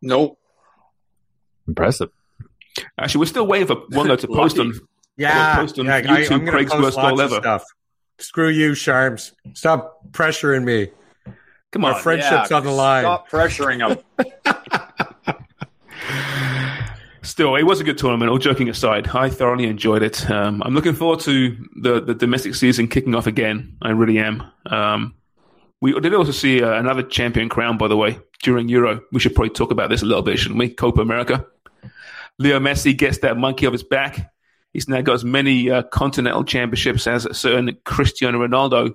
[0.02, 0.38] Nope.
[1.66, 2.10] Impressive.
[2.98, 4.72] Actually, we're still waiting for one guy to post on.
[5.16, 6.02] Yeah, post on yeah.
[6.02, 7.36] YouTube I'm Craig's post worst goal ever.
[7.36, 7.64] stuff.
[8.18, 9.32] Screw you, Sharms.
[9.54, 10.90] Stop pressuring me.
[11.72, 13.02] Come Our on, friendship's on the line.
[13.02, 13.98] Stop pressuring him.
[17.22, 18.30] Still, it was a good tournament.
[18.30, 20.30] All joking aside, I thoroughly enjoyed it.
[20.30, 23.76] Um, I'm looking forward to the, the domestic season kicking off again.
[23.82, 24.42] I really am.
[24.66, 25.14] Um,
[25.80, 29.02] we did also see uh, another champion crown, by the way, during Euro.
[29.12, 30.70] We should probably talk about this a little bit, shouldn't we?
[30.70, 31.44] Copa America.
[32.38, 34.32] Leo Messi gets that monkey off his back.
[34.76, 38.92] He's now got as many uh, continental championships as a certain Cristiano Ronaldo,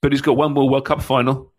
[0.00, 1.52] but he's got one more World Cup final.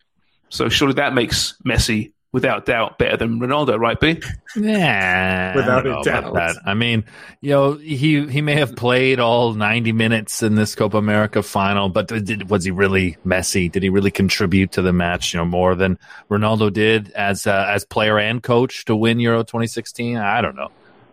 [0.48, 4.18] So surely that makes Messi, without doubt, better than Ronaldo, right, B?
[4.56, 6.34] Yeah, Without I a don't know about doubt.
[6.34, 6.56] that.
[6.64, 7.04] I mean,
[7.42, 11.90] you know, he he may have played all ninety minutes in this Copa America final,
[11.90, 13.70] but did, was he really Messi?
[13.70, 15.34] Did he really contribute to the match?
[15.34, 15.98] You know, more than
[16.30, 20.16] Ronaldo did as uh, as player and coach to win Euro 2016?
[20.16, 20.70] I don't know.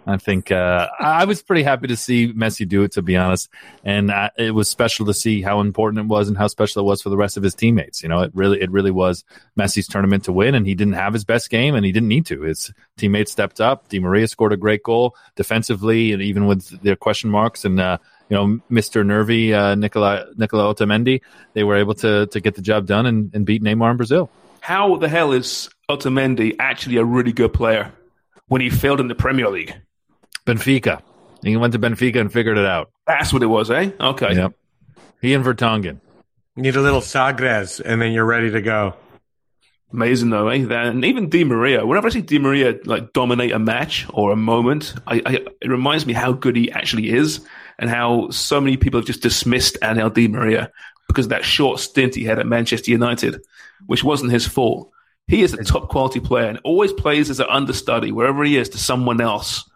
[0.07, 3.49] I think uh, I was pretty happy to see Messi do it, to be honest,
[3.83, 6.85] and uh, it was special to see how important it was and how special it
[6.85, 8.03] was for the rest of his teammates.
[8.03, 9.23] You know, it really, it really was
[9.57, 12.27] Messi's tournament to win, and he didn't have his best game, and he didn't need
[12.27, 12.41] to.
[12.41, 13.89] His teammates stepped up.
[13.89, 17.79] Di Maria scored a great goal defensively, and even with their question marks and.
[17.79, 19.05] Uh, you know, Mr.
[19.05, 21.21] Nervy, uh, Nicola, Nicola Otamendi,
[21.53, 24.31] they were able to, to get the job done and, and beat Neymar in Brazil.
[24.61, 27.91] How the hell is Otamendi actually a really good player
[28.47, 29.75] when he failed in the Premier League?
[30.45, 31.01] Benfica.
[31.43, 32.91] He went to Benfica and figured it out.
[33.07, 33.91] That's what it was, eh?
[33.99, 34.35] Okay.
[34.35, 34.53] Yep.
[35.21, 35.99] He and Vertonghen.
[36.55, 38.93] Need a little Sagres, and then you're ready to go.
[39.91, 40.65] Amazing though, eh?
[40.65, 41.85] That, and even Di Maria.
[41.85, 45.69] Whenever I see Di Maria like dominate a match or a moment, I, I, it
[45.69, 47.45] reminds me how good he actually is,
[47.77, 50.71] and how so many people have just dismissed Angel Di Maria
[51.07, 53.41] because of that short stint he had at Manchester United,
[53.85, 54.91] which wasn't his fault.
[55.27, 58.69] He is a top quality player and always plays as an understudy wherever he is
[58.69, 59.69] to someone else.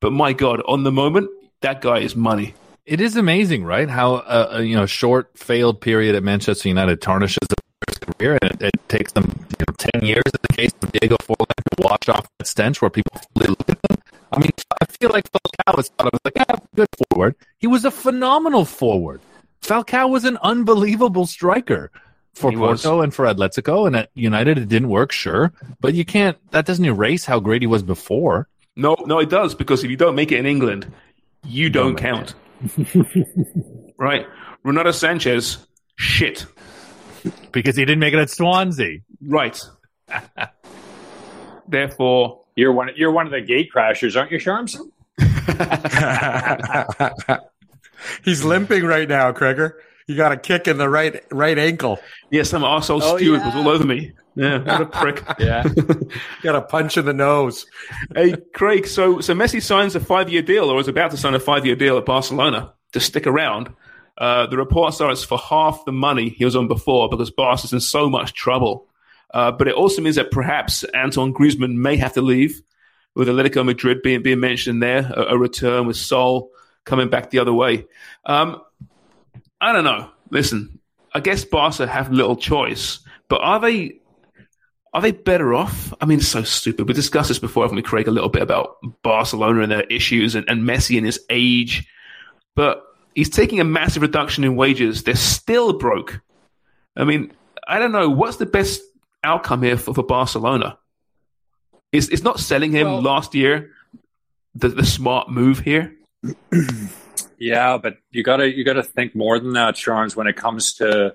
[0.00, 2.54] But my God, on the moment, that guy is money.
[2.86, 3.88] It is amazing, right?
[3.88, 8.38] How uh, a you know short failed period at Manchester United tarnishes a player's career,
[8.42, 11.46] and it, it takes them you know, ten years in the case of Diego Forlan
[11.46, 13.98] to wash off that stench where people really look at them.
[14.32, 17.34] I mean, I feel like Falcao was thought of was like, yeah, good forward.
[17.58, 19.20] He was a phenomenal forward.
[19.62, 21.90] Falcao was an unbelievable striker
[22.34, 23.04] for He Porto was.
[23.04, 26.38] and for Atletico, and at United it didn't work, sure, but you can't.
[26.52, 28.48] That doesn't erase how great he was before.
[28.76, 30.90] No, no, it does because if you don't make it in England,
[31.44, 32.34] you don't, count.
[33.98, 34.26] right?
[34.62, 35.64] Renato Sanches,
[35.96, 36.46] shit.
[37.52, 38.98] Because he didn't make it at Swansea.
[39.26, 39.60] Right.
[41.68, 42.90] Therefore, You're one.
[42.96, 44.76] You're one of the gate crashers, aren't you, Sharms?
[48.24, 49.72] He's limping right now, Kreger.
[50.06, 51.98] You got a kick in the right right ankle.
[52.30, 53.46] yeah, some arsehole Oh, steward yeah.
[53.46, 54.12] was all over me.
[54.34, 55.24] Yeah, what a prick.
[55.38, 55.64] Yeah.
[56.42, 57.66] Got a punch in the nose.
[58.14, 61.34] hey, Craig, so so Messi signs a five year deal or is about to sign
[61.34, 63.70] a five year deal at Barcelona to stick around.
[64.18, 67.72] Uh, the reports are it's for half the money he was on before because Barca's
[67.72, 68.86] in so much trouble.
[69.32, 72.60] Uh, but it also means that perhaps Anton Griezmann may have to leave,
[73.14, 76.48] with Atletico Madrid being being mentioned there, a, a return with Saúl
[76.84, 77.86] coming back the other way.
[78.24, 78.60] Um,
[79.60, 80.10] I don't know.
[80.30, 80.78] Listen,
[81.14, 83.99] I guess Barca have little choice, but are they
[84.92, 85.94] are they better off?
[86.00, 86.88] I mean, it's so stupid.
[86.88, 90.34] We discussed this before, haven't we, Craig, a little bit about Barcelona and their issues
[90.34, 91.86] and, and Messi and his age.
[92.56, 92.82] But
[93.14, 95.04] he's taking a massive reduction in wages.
[95.04, 96.20] They're still broke.
[96.96, 97.32] I mean,
[97.66, 98.10] I don't know.
[98.10, 98.82] What's the best
[99.22, 100.76] outcome here for, for Barcelona?
[101.92, 103.70] Is it's not selling him Well- last year
[104.54, 105.94] the, the smart move here?
[107.40, 111.14] Yeah, but you gotta you gotta think more than that, Charles, when it comes to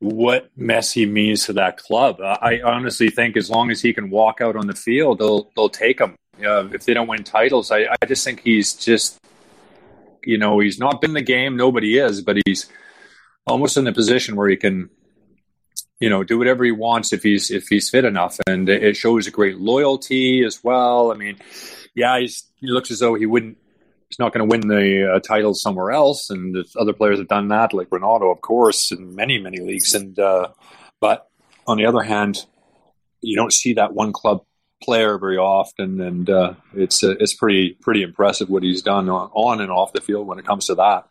[0.00, 2.20] what Messi means to that club.
[2.20, 5.68] I honestly think as long as he can walk out on the field, they'll they'll
[5.68, 6.16] take him.
[6.42, 9.18] Uh, if they don't win titles, I, I just think he's just
[10.24, 11.56] you know he's not been the game.
[11.56, 12.66] Nobody is, but he's
[13.46, 14.88] almost in a position where he can
[16.00, 19.26] you know do whatever he wants if he's if he's fit enough, and it shows
[19.26, 21.12] a great loyalty as well.
[21.12, 21.36] I mean,
[21.94, 22.30] yeah, he
[22.62, 23.58] looks as though he wouldn't
[24.10, 26.28] he's not going to win the uh, title somewhere else.
[26.30, 29.94] And other players have done that, like Ronaldo, of course, in many many leagues.
[29.94, 30.48] And uh,
[31.00, 31.28] but
[31.66, 32.44] on the other hand,
[33.22, 34.44] you don't see that one club
[34.82, 39.30] player very often, and uh, it's uh, it's pretty pretty impressive what he's done on,
[39.32, 41.06] on and off the field when it comes to that.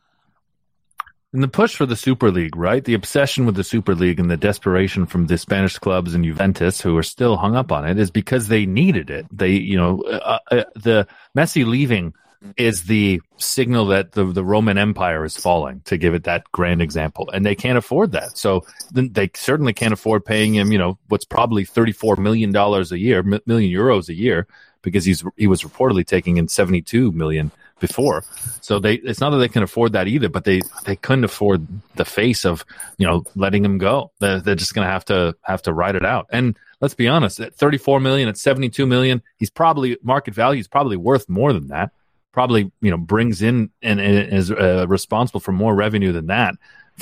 [1.31, 2.83] And the push for the Super League, right?
[2.83, 6.81] The obsession with the Super League and the desperation from the Spanish clubs and Juventus,
[6.81, 9.27] who are still hung up on it, is because they needed it.
[9.31, 11.07] They, you know, uh, uh, the
[11.37, 12.15] Messi leaving
[12.57, 16.81] is the signal that the, the Roman Empire is falling, to give it that grand
[16.81, 17.29] example.
[17.31, 18.37] And they can't afford that.
[18.37, 23.23] So they certainly can't afford paying him, you know, what's probably $34 million a year,
[23.23, 24.47] mi- million euros a year,
[24.81, 28.23] because he's, he was reportedly taking in 72 million before.
[28.61, 31.67] So they, it's not that they can afford that either, but they, they couldn't afford
[31.95, 32.65] the face of,
[32.97, 34.11] you know, letting him go.
[34.19, 36.27] They're, they're just going to have to, have to ride it out.
[36.31, 40.67] And let's be honest, at 34 million, at 72 million, he's probably market value is
[40.67, 41.91] probably worth more than that.
[42.39, 46.55] Probably, you know, brings in and, and is uh, responsible for more revenue than that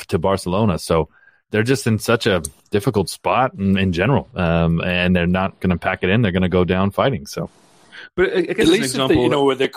[0.08, 0.80] to Barcelona.
[0.80, 1.10] So
[1.52, 4.28] they're just in such a difficult spot in, in general.
[4.34, 6.24] Um, and they're not going to pack it in.
[6.24, 7.28] They're going to go down fighting.
[7.28, 7.52] So,
[8.16, 9.70] But I I guess At as an least example, the, you know with the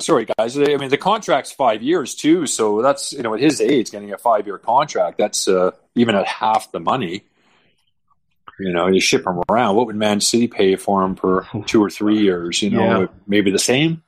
[0.00, 3.60] sorry guys, I mean the contract's five years too, so that's you know at his
[3.60, 7.22] age getting a five year contract, that's uh, even at half the money.
[8.58, 9.76] You know, you ship him around.
[9.76, 12.60] What would Man City pay for him for two or three years?
[12.60, 13.06] You know, Yeah.
[13.28, 14.02] maybe the same.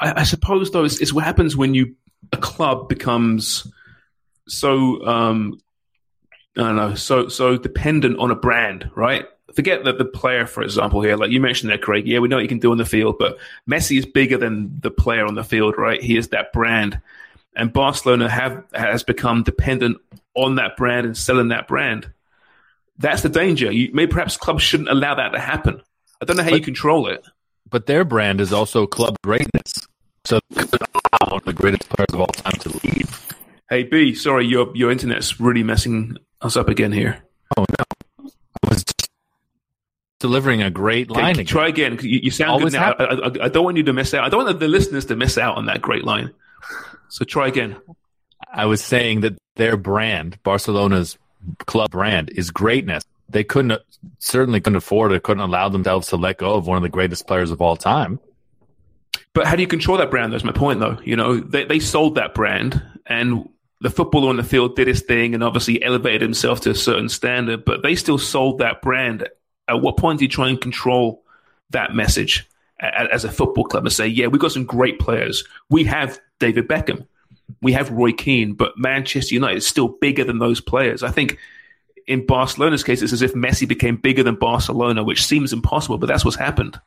[0.00, 1.94] I, I suppose though, it's, it's what happens when you
[2.32, 3.66] a club becomes
[4.48, 5.60] so um,
[6.56, 9.26] I don't know, so so dependent on a brand, right?
[9.54, 12.06] forget that the player, for example, here, like you mentioned there, Craig.
[12.06, 14.78] Yeah, we know what he can do on the field, but Messi is bigger than
[14.80, 16.02] the player on the field, right?
[16.02, 17.00] He is that brand,
[17.56, 19.98] and Barcelona have has become dependent
[20.34, 22.10] on that brand and selling that brand.
[22.98, 23.72] That's the danger.
[23.72, 25.82] You, maybe perhaps clubs shouldn't allow that to happen.
[26.20, 27.24] I don't know how But- you control it.
[27.68, 29.86] But their brand is also club greatness.
[30.24, 33.26] So they could allow one of the greatest players of all time to leave.
[33.68, 37.22] Hey B, sorry, your your internet's really messing us up again here.
[37.56, 38.28] Oh no.
[38.64, 39.10] I was just
[40.18, 41.46] delivering a great Okay, line c- again.
[41.46, 41.98] try again.
[42.02, 42.92] You, you sound Always good now.
[42.98, 44.24] I, I, I don't want you to miss out.
[44.24, 46.32] I don't want the listeners to miss out on that great line.
[47.08, 47.76] So try again.
[48.52, 51.16] I was saying that their brand, Barcelona's
[51.66, 53.04] club brand, is greatness.
[53.28, 53.80] They couldn't
[54.18, 57.26] certainly couldn't afford it, couldn't allow themselves to let go of one of the greatest
[57.26, 58.18] players of all time.
[59.34, 60.32] But how do you control that brand?
[60.32, 60.98] That's my point, though.
[61.04, 63.48] You know, they, they sold that brand, and
[63.80, 67.08] the footballer on the field did his thing, and obviously elevated himself to a certain
[67.08, 67.64] standard.
[67.64, 69.28] But they still sold that brand.
[69.68, 71.22] At what point do you try and control
[71.70, 72.48] that message
[72.80, 75.44] as a football club and say, "Yeah, we've got some great players.
[75.68, 77.06] We have David Beckham,
[77.62, 81.38] we have Roy Keane, but Manchester United is still bigger than those players." I think
[82.08, 86.06] in Barcelona's case, it's as if Messi became bigger than Barcelona, which seems impossible, but
[86.06, 86.80] that's what's happened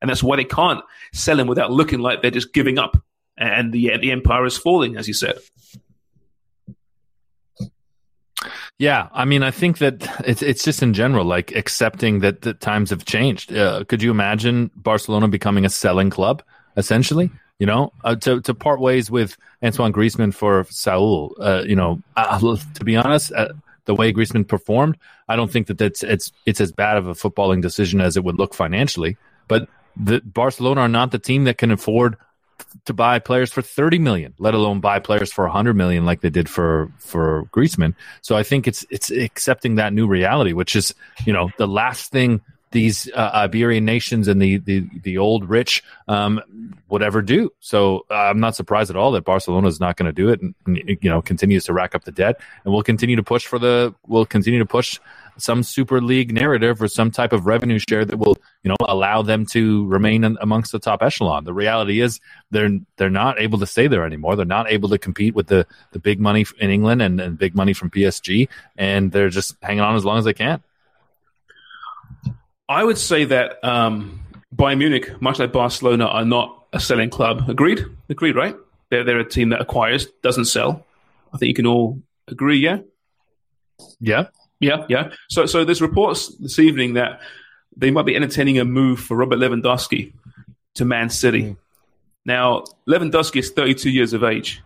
[0.00, 0.82] and that's why they can't
[1.12, 2.96] sell him without looking like they're just giving up
[3.40, 5.38] and the the empire is falling, as you said.
[8.78, 12.54] Yeah, I mean, I think that it's it's just in general like accepting that the
[12.54, 13.52] times have changed.
[13.52, 16.42] Uh, could you imagine Barcelona becoming a selling club
[16.76, 17.30] essentially?
[17.58, 21.32] You know, uh, to to part ways with Antoine Griezmann for Saúl.
[21.38, 23.48] Uh, you know, to be honest, uh,
[23.84, 24.96] the way Griezmann performed,
[25.28, 28.24] I don't think that that's it's it's as bad of a footballing decision as it
[28.24, 29.18] would look financially.
[29.46, 32.16] But the Barcelona are not the team that can afford
[32.84, 36.30] to buy players for 30 million, let alone buy players for 100 million like they
[36.30, 37.94] did for for Griezmann.
[38.22, 42.10] So I think it's it's accepting that new reality, which is you know the last
[42.10, 42.40] thing
[42.72, 46.40] these uh, Iberian nations and the the, the old rich um,
[46.88, 47.52] would ever do.
[47.60, 50.54] So I'm not surprised at all that Barcelona is not going to do it, and,
[50.66, 53.58] and you know continues to rack up the debt, and we'll continue to push for
[53.58, 54.98] the we'll continue to push
[55.36, 59.22] some super league narrative or some type of revenue share that will you know allow
[59.22, 61.44] them to remain in, amongst the top echelon.
[61.44, 64.36] The reality is they're they're not able to stay there anymore.
[64.36, 67.54] They're not able to compete with the the big money in England and, and big
[67.54, 70.62] money from PSG, and they're just hanging on as long as they can.
[72.70, 74.20] I would say that um,
[74.54, 77.50] Bayern Munich, much like Barcelona, are not a selling club.
[77.50, 77.84] Agreed?
[78.08, 78.54] Agreed, right?
[78.90, 80.86] They're, they're a team that acquires, doesn't sell.
[81.34, 82.78] I think you can all agree, yeah?
[83.98, 84.28] Yeah.
[84.60, 85.10] Yeah, yeah.
[85.28, 87.20] So, so there's reports this evening that
[87.76, 90.12] they might be entertaining a move for Robert Lewandowski
[90.76, 91.56] to Man City.
[92.24, 94.62] Now, Lewandowski is 32 years of age.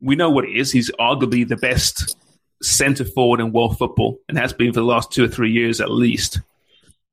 [0.00, 0.72] We know what he is.
[0.72, 2.16] He's arguably the best
[2.60, 5.80] centre forward in world football and has been for the last two or three years
[5.80, 6.40] at least.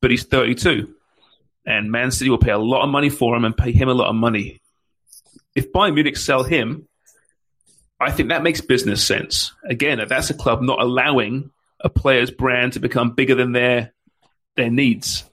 [0.04, 0.94] But he's 32.
[1.66, 3.94] And Man City will pay a lot of money for him and pay him a
[3.94, 4.60] lot of money.
[5.56, 6.90] If Bayern Munich sell him,
[8.02, 9.54] I think that makes business sense.
[9.64, 13.94] Again, that's a club not allowing a player's brand to become bigger than their
[14.58, 15.24] their needs.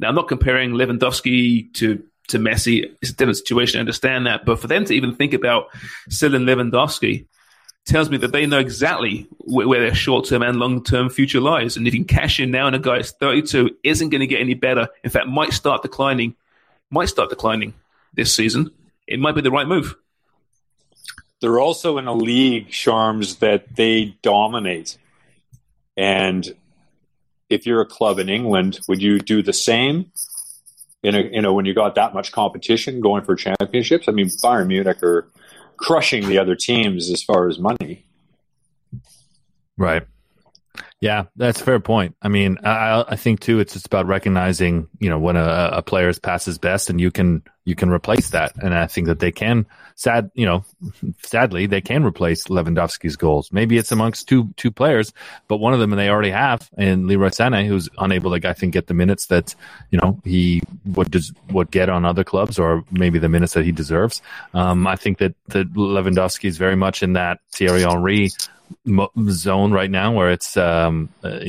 [0.00, 2.90] Now, I'm not comparing Lewandowski to to Messi.
[3.02, 3.76] It's a different situation.
[3.76, 5.66] I understand that, but for them to even think about
[6.08, 7.26] selling Lewandowski
[7.88, 11.76] tells me that they know exactly where, their short term and long term future lies.
[11.76, 14.26] And if you can cash in now on a guy who's 32, isn't going to
[14.26, 14.88] get any better.
[15.02, 16.36] In fact, might start declining.
[16.90, 17.74] Might start declining
[18.14, 18.70] this season.
[19.06, 19.96] It might be the right move.
[21.40, 24.98] They're also in a league, Sharms, that they dominate.
[25.96, 26.54] And
[27.48, 30.12] if you're a club in England, would you do the same?
[31.02, 34.26] In a, you know, when you got that much competition going for championships, I mean,
[34.26, 35.28] Bayern Munich are
[35.78, 38.04] crushing the other teams as far as money.
[39.78, 40.06] Right.
[41.00, 42.16] Yeah, that's a fair point.
[42.20, 45.82] I mean, I, I think too, it's just about recognizing, you know, when a, a
[45.82, 48.56] player is past his best, and you can you can replace that.
[48.60, 49.66] And I think that they can.
[49.94, 50.64] Sad, you know,
[51.22, 53.52] sadly, they can replace Lewandowski's goals.
[53.52, 55.12] Maybe it's amongst two two players,
[55.46, 58.72] but one of them they already have, and Leroy Sané, who's unable to, I think,
[58.72, 59.54] get the minutes that
[59.92, 63.64] you know he would des- would get on other clubs, or maybe the minutes that
[63.64, 64.20] he deserves.
[64.52, 68.30] Um, I think that that Lewandowski is very much in that Thierry Henry
[68.84, 71.40] mo- zone right now where it's um, uh,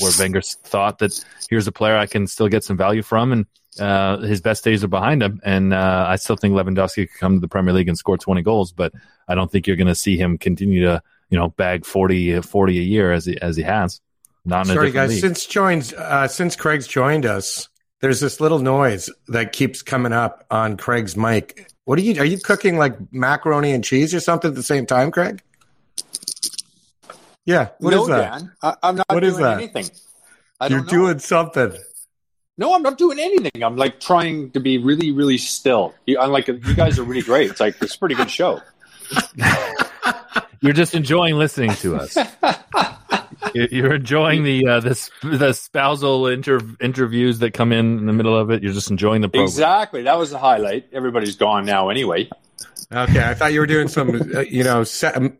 [0.00, 3.46] where Wenger thought that here's a player I can still get some value from, and
[3.80, 5.40] uh, his best days are behind him.
[5.44, 8.42] And uh, I still think Lewandowski could come to the Premier League and score 20
[8.42, 8.92] goals, but
[9.28, 12.78] I don't think you're going to see him continue to you know bag 40, 40
[12.78, 14.00] a year as he as he has.
[14.44, 15.10] Not Sorry, guys.
[15.10, 15.20] league.
[15.20, 17.68] Since joins, uh, since Craig's joined us,
[18.00, 21.72] there's this little noise that keeps coming up on Craig's mic.
[21.84, 22.20] What are you?
[22.20, 25.42] Are you cooking like macaroni and cheese or something at the same time, Craig?
[27.46, 27.68] Yeah.
[27.78, 28.38] What is no, that?
[28.40, 29.56] Dan, I, I'm not What doing is that?
[29.58, 29.86] anything.
[30.60, 30.92] I You're don't know.
[31.06, 31.72] doing something.
[32.58, 33.62] No, I'm not doing anything.
[33.62, 35.94] I'm like trying to be really, really still.
[36.06, 37.50] You, I'm like, you guys are really great.
[37.50, 38.60] It's like it's a pretty good show.
[40.62, 42.16] You're just enjoying listening to us.
[43.54, 48.12] You- You're enjoying the uh, the the spousal inter- interviews that come in in the
[48.12, 48.62] middle of it.
[48.62, 49.44] You're just enjoying the program.
[49.44, 50.02] Exactly.
[50.02, 50.88] That was the highlight.
[50.92, 52.28] Everybody's gone now anyway.
[52.92, 55.30] Okay, I thought you were doing some, uh, you know, se- um,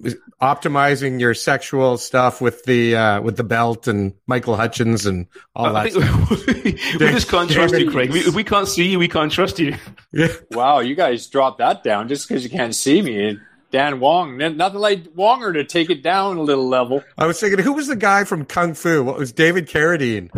[0.43, 5.67] optimizing your sexual stuff with the uh, with the belt and Michael Hutchence and all
[5.67, 5.93] I that.
[5.93, 6.47] think stuff.
[7.01, 8.11] we just can't trust you, Craig.
[8.11, 9.77] We, if we can't see you, we can't trust you.
[10.13, 10.29] Yeah.
[10.51, 13.39] Wow, you guys dropped that down just because you can't see me.
[13.71, 17.03] Dan Wong, nothing like Wonger to take it down a little level.
[17.19, 19.03] I was thinking, who was the guy from Kung Fu?
[19.05, 20.31] What was David Carradine?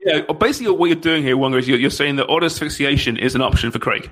[0.00, 3.34] Yeah, basically, what you're doing here, Wonger, is you're, you're saying that auto asphyxiation is
[3.34, 4.10] an option for Craig.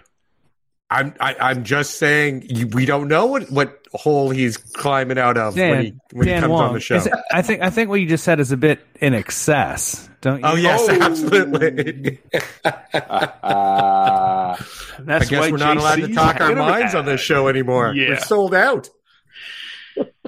[0.91, 5.37] I'm I, I'm just saying you- we don't know what, what hole he's climbing out
[5.39, 6.69] of when he when he comes Wong.
[6.69, 6.97] on the show.
[6.97, 10.41] It- I think I think what you just said is a bit in excess, don't
[10.41, 10.47] you?
[10.47, 12.19] Oh yes, absolutely.
[12.65, 14.57] Uh,
[15.01, 16.99] That's I guess why we're not allowed to talk our ahead of minds it.
[16.99, 17.93] on this show anymore.
[17.95, 18.11] Yeah.
[18.11, 18.89] We're sold out.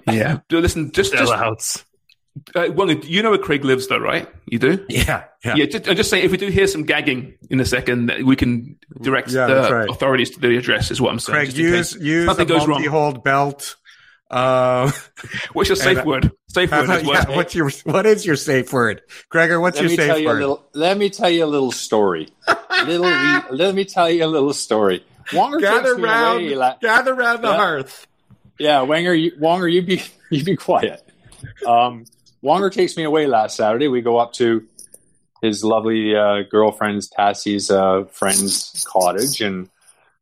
[0.09, 0.41] Yeah.
[0.49, 1.85] Do listen, just just Sellouts.
[2.55, 4.29] Uh, Wonger, you know where Craig lives, though, right?
[4.47, 4.85] You do.
[4.91, 5.55] Yeah, yeah.
[5.57, 8.37] Yeah, just, I'm just saying, if we do hear some gagging in a second, we
[8.37, 9.89] can direct Yeah, the right.
[9.91, 10.91] authorities to the address.
[10.91, 11.35] Is what I'm saying.
[11.47, 12.81] Craig, use case use a nothing goes wrong.
[12.81, 13.77] multi-hold belt.
[14.31, 14.91] Uh,
[15.53, 16.33] What's your safe and, uh, word?
[16.49, 17.29] Safe word is what?
[17.29, 19.61] yeah, what's your what is your safe word, Gregor?
[19.61, 20.41] What's let your me tell safe you a word?
[20.41, 20.67] little.
[20.75, 22.29] Let me tell you a little story.
[22.87, 23.07] little.
[23.51, 25.05] let me tell you a little story.
[25.31, 27.57] Wonger gather takes me round, away la- gather round the Yeah.
[27.57, 28.07] hearth.
[28.59, 31.03] Yeah, Wanger, you, Wonger, you be you be quiet.
[31.67, 32.05] Um,
[32.43, 33.89] Wonger takes me away last Saturday.
[33.89, 34.67] We go up to
[35.43, 39.69] his lovely uh, girlfriend's Tassie's uh, friend's cottage and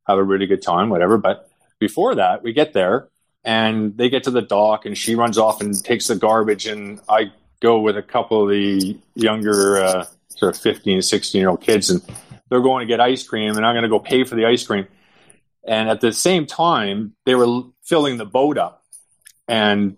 [0.06, 1.18] have a really good time, whatever.
[1.18, 1.48] But
[1.78, 3.08] before that, we get there
[3.44, 6.98] and they get to the dock, and she runs off and takes the garbage, and
[7.10, 11.60] I go with a couple of the younger, uh, sort of 15, 16 year old
[11.60, 12.02] kids, and
[12.48, 14.66] they're going to get ice cream, and I'm going to go pay for the ice
[14.66, 14.86] cream.
[15.66, 18.82] And at the same time, they were filling the boat up.
[19.46, 19.96] And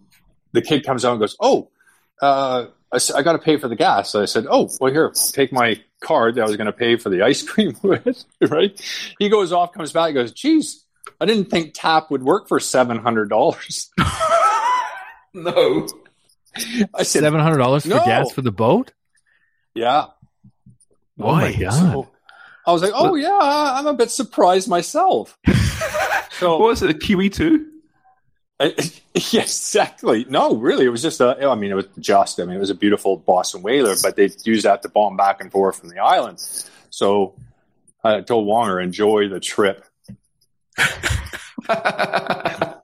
[0.53, 1.71] the kid comes out and goes, Oh,
[2.23, 4.11] uh, I, s- I got to pay for the gas.
[4.11, 6.97] So I said, Oh, well, here, take my card that I was going to pay
[6.97, 8.25] for the ice cream with.
[8.41, 8.81] right?
[9.19, 10.85] He goes off, comes back, goes, Geez,
[11.21, 13.89] I didn't think tap would work for $700.
[15.35, 15.87] No.
[16.95, 18.05] I said, Seven hundred dollars for No.
[18.07, 18.93] gas for the boat.
[19.75, 20.07] Yeah.
[20.07, 20.13] Oh
[21.17, 21.53] my Why?
[21.55, 21.73] god!
[21.73, 22.09] So
[22.67, 25.37] I was like, Oh, yeah, I'm a bit surprised myself.
[26.39, 26.91] So What was it?
[26.91, 27.67] A Kiwi two?
[28.59, 28.75] I,
[29.31, 30.25] yeah, exactly.
[30.29, 31.37] No, really, it was just a.
[31.47, 32.41] I mean, it was just.
[32.41, 35.41] I mean, it was a beautiful Boston whaler, but they used that to bomb back
[35.41, 36.39] and forth from the island.
[36.91, 37.35] So
[38.05, 39.85] uh, I told Wonger, enjoy the trip.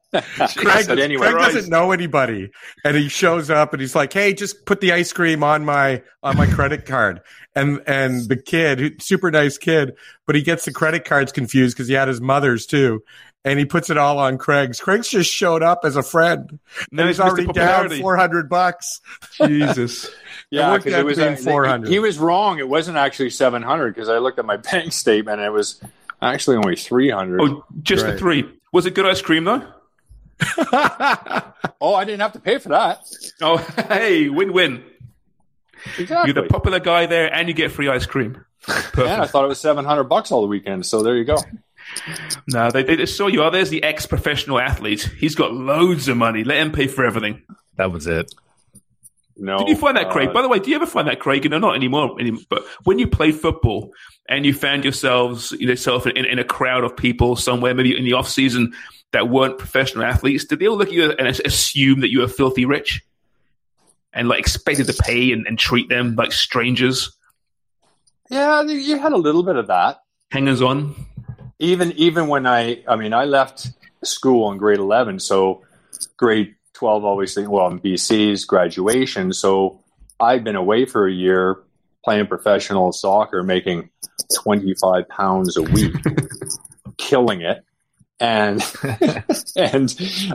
[0.57, 2.51] Craig, anyway, Craig doesn't know anybody,
[2.85, 6.03] and he shows up and he's like, "Hey, just put the ice cream on my
[6.23, 7.23] on my credit card."
[7.55, 9.95] And and the kid, super nice kid,
[10.27, 13.03] but he gets the credit cards confused because he had his mother's too,
[13.45, 14.81] and he puts it all on Craig's.
[14.81, 16.59] Craig's just showed up as a friend,
[16.91, 19.01] Now and he's he's already down four hundred bucks.
[19.37, 20.11] Jesus.
[20.51, 21.91] yeah, because out it was to uh, 400.
[21.91, 22.59] He was wrong.
[22.59, 25.81] It wasn't actually seven hundred because I looked at my bank statement and it was
[26.21, 27.41] actually only three hundred.
[27.43, 28.49] Oh, just the three.
[28.73, 29.63] Was it good ice cream though?
[31.85, 33.01] Oh, I didn't have to pay for that.
[33.41, 33.57] Oh,
[33.89, 34.85] hey, win-win.
[35.99, 36.33] Exactly.
[36.33, 38.45] You're the popular guy there, and you get free ice cream.
[38.63, 38.99] Perfect.
[38.99, 40.87] and I thought it was seven hundred bucks all the weekend.
[40.87, 41.39] So there you go.
[42.49, 43.43] No, they, they just saw you.
[43.43, 45.11] Oh, there's the ex-professional athlete.
[45.19, 46.45] He's got loads of money.
[46.45, 47.43] Let him pay for everything.
[47.77, 48.35] That was it.
[49.37, 50.29] No, Did you find that, Craig?
[50.29, 51.49] uh, By the way, do you ever find that, Craig?
[51.51, 52.21] No, not anymore.
[52.21, 53.93] anymore but when you played football
[54.29, 58.13] and you found yourselves yourself in, in a crowd of people somewhere, maybe in the
[58.13, 58.75] off season,
[59.13, 62.29] that weren't professional athletes, did they all look at you and assume that you were
[62.29, 63.03] filthy rich
[64.13, 67.17] and like expected to pay and, and treat them like strangers,
[68.31, 70.03] yeah, you had a little bit of that.
[70.31, 70.95] hangers on?
[71.59, 73.71] Even even when I I mean I left
[74.05, 75.63] school in grade eleven, so
[76.17, 79.81] grade twelve obviously well in BC's graduation, so
[80.21, 81.59] I'd been away for a year
[82.05, 83.91] playing professional soccer, making
[84.43, 85.95] twenty five pounds a week,
[86.97, 87.65] killing it.
[88.21, 88.63] And
[89.57, 89.95] and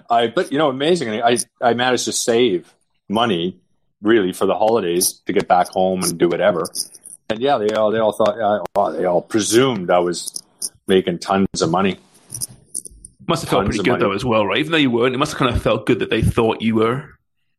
[0.09, 2.73] I but you know amazingly I I managed to save
[3.09, 3.59] money
[4.01, 6.65] really for the holidays to get back home and do whatever.
[7.29, 10.41] And yeah, they all they all thought well, they all presumed I was
[10.87, 11.97] making tons of money.
[13.27, 14.03] Must have felt Tons pretty good money.
[14.03, 14.57] though as well, right?
[14.59, 16.75] Even though you weren't, it must have kind of felt good that they thought you
[16.75, 17.09] were,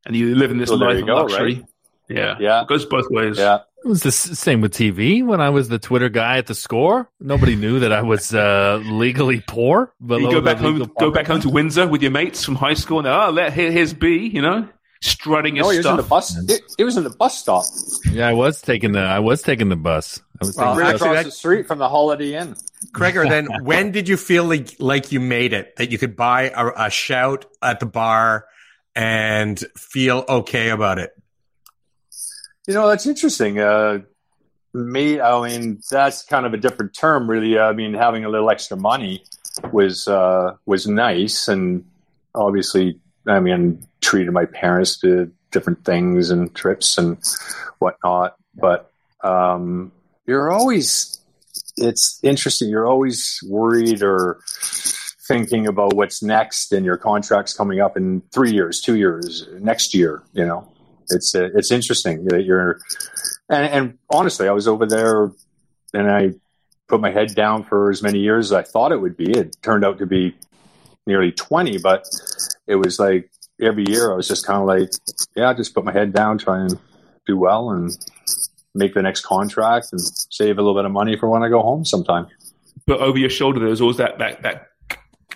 [0.06, 1.54] and you live in this Well, life of go, luxury.
[1.56, 1.64] right?
[2.08, 2.62] Yeah, Yeah.
[2.62, 3.36] it goes both ways.
[3.38, 3.58] Yeah.
[3.84, 5.22] It was the same with TV.
[5.22, 8.80] When I was the Twitter guy at the score, nobody knew that I was uh,
[8.84, 9.92] legally poor.
[10.00, 12.74] You go back home, legal go back home to Windsor with your mates from high
[12.74, 14.68] school, and oh, let here, here's B, you know.
[15.00, 16.36] Strutting No, his he was in the bus.
[16.50, 17.64] It, it was in the bus stop,
[18.12, 20.20] Yeah, I was taking the I was taking the bus.
[20.40, 21.02] I was Well, taking right the bus.
[21.02, 22.56] actually, across that- the street from the Holiday Inn.
[22.92, 25.76] Gregor, then when did you feel like, like you made it?
[25.76, 28.46] That you could buy a, a shout at the bar
[28.94, 31.10] and feel okay about it?
[32.66, 33.58] You know, that's interesting.
[33.58, 34.00] Uh,
[34.74, 37.58] me, I mean, that's kind of a different term, really.
[37.58, 39.24] I mean, having a little extra money
[39.72, 41.84] was uh, was nice, and
[42.34, 47.18] obviously, I mean, treated my parents to different things and trips and
[47.78, 48.36] whatnot.
[48.54, 48.90] But
[49.22, 49.92] um,
[50.26, 51.18] you're always,
[51.76, 52.68] it's interesting.
[52.68, 54.40] You're always worried or
[55.26, 59.94] thinking about what's next, and your contract's coming up in three years, two years, next
[59.94, 60.22] year.
[60.32, 60.72] You know,
[61.10, 62.80] it's uh, it's interesting that you're
[63.48, 65.30] and, and honestly, I was over there
[65.94, 66.34] and I
[66.88, 69.30] put my head down for as many years as I thought it would be.
[69.30, 70.34] It turned out to be
[71.06, 72.06] nearly 20, but
[72.68, 74.90] it was like every year I was just kind of like,
[75.34, 76.78] yeah, I just put my head down, try and
[77.26, 77.96] do well and
[78.74, 80.00] make the next contract and
[80.30, 82.26] save a little bit of money for when I go home sometime.
[82.86, 84.67] But over your shoulder, there was always that that that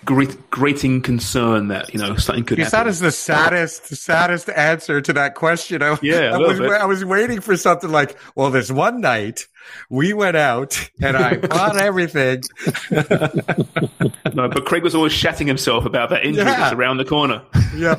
[0.05, 2.89] great grating concern that you know something could Because that happen.
[2.91, 5.81] is the saddest, saddest answer to that question.
[5.81, 6.71] I, Yeah, a I little was, bit.
[6.71, 9.47] I was waiting for something like, well, this one night
[9.89, 12.43] we went out and I bought everything.
[12.91, 16.57] no, but Craig was always shatting himself about that injury Yeah.
[16.59, 17.41] that's around the corner.
[17.75, 17.95] yeah.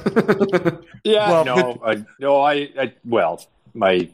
[1.05, 3.44] Yeah, Well, no, I, no, I, I, well,
[3.74, 4.09] my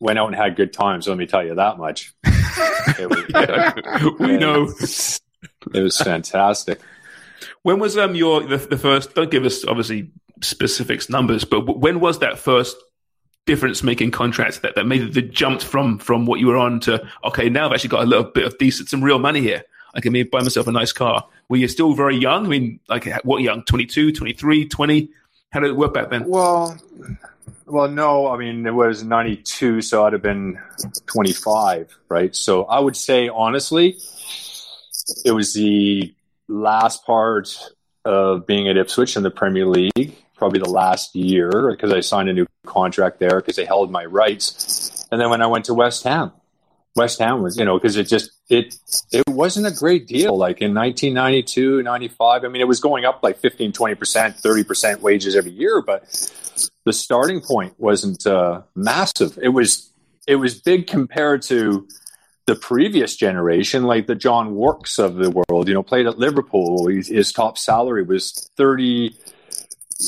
[0.00, 1.06] went out and had good times.
[1.08, 2.12] Let me tell you that much.
[2.98, 4.68] Was, we know.
[5.74, 6.80] it was fantastic.
[7.62, 9.14] When was um your the, the first?
[9.14, 10.10] Don't give us obviously
[10.40, 12.76] specifics numbers, but when was that first
[13.46, 17.04] difference making contract that, that made the jumped from from what you were on to
[17.24, 19.64] okay now I've actually got a little bit of decent some real money here.
[19.94, 21.26] I can maybe buy myself a nice car.
[21.48, 22.46] Were you still very young?
[22.46, 23.62] I mean, like what young?
[23.64, 25.10] 22, 23, 20?
[25.50, 26.24] How did it work back then?
[26.26, 26.78] Well,
[27.66, 30.58] well, no, I mean it was ninety two, so I'd have been
[31.06, 32.34] twenty five, right?
[32.34, 33.98] So I would say honestly,
[35.24, 36.14] it was the
[36.48, 37.56] last part
[38.04, 42.28] of being at Ipswich in the Premier League, probably the last year because I signed
[42.28, 45.74] a new contract there because they held my rights, and then when I went to
[45.74, 46.32] West Ham.
[46.94, 48.74] West Ham was, you know, because it just it
[49.10, 50.36] it wasn't a great deal.
[50.36, 54.64] Like in 1992, 95, I mean, it was going up like 15, 20 percent, 30
[54.64, 56.04] percent wages every year, but
[56.84, 59.38] the starting point wasn't uh, massive.
[59.40, 59.90] It was
[60.26, 61.88] it was big compared to
[62.46, 65.68] the previous generation, like the John Warks of the world.
[65.68, 66.88] You know, played at Liverpool.
[66.88, 69.16] His, his top salary was thirty.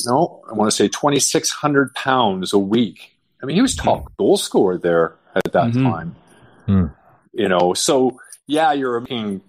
[0.07, 3.13] No, I want to say twenty six hundred pounds a week.
[3.43, 5.83] I mean, he was top goal scorer there at that Mhm.
[5.83, 6.17] time.
[6.67, 6.87] Hmm.
[7.33, 9.43] You know, so yeah, you're making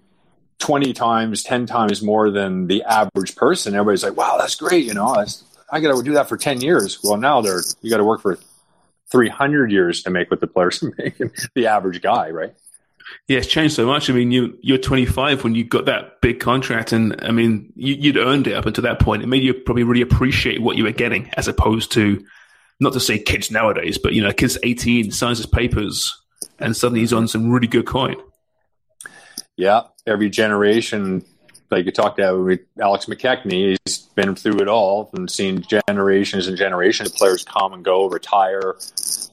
[0.58, 3.74] 20 times, 10 times more than the average person.
[3.74, 4.84] Everybody's like, wow, that's great.
[4.86, 6.98] You know, that's, I got to do that for 10 years.
[7.04, 8.38] Well, now they're, you got to work for
[9.12, 12.54] 300 years to make what the players are making, the average guy, right?
[13.28, 14.10] Yeah, it's changed so much.
[14.10, 17.94] I mean, you you're 25 when you got that big contract, and I mean, you,
[17.94, 19.22] you'd earned it up until that point.
[19.22, 22.24] It made you probably really appreciate what you were getting, as opposed to,
[22.80, 26.16] not to say kids nowadays, but you know, kids 18 signs his papers,
[26.58, 28.16] and suddenly he's on some really good coin.
[29.56, 29.82] Yeah.
[30.06, 31.24] Every generation,
[31.70, 36.56] like you talked about Alex McKechnie, he's been through it all and seen generations and
[36.56, 38.76] generations of players come and go, retire,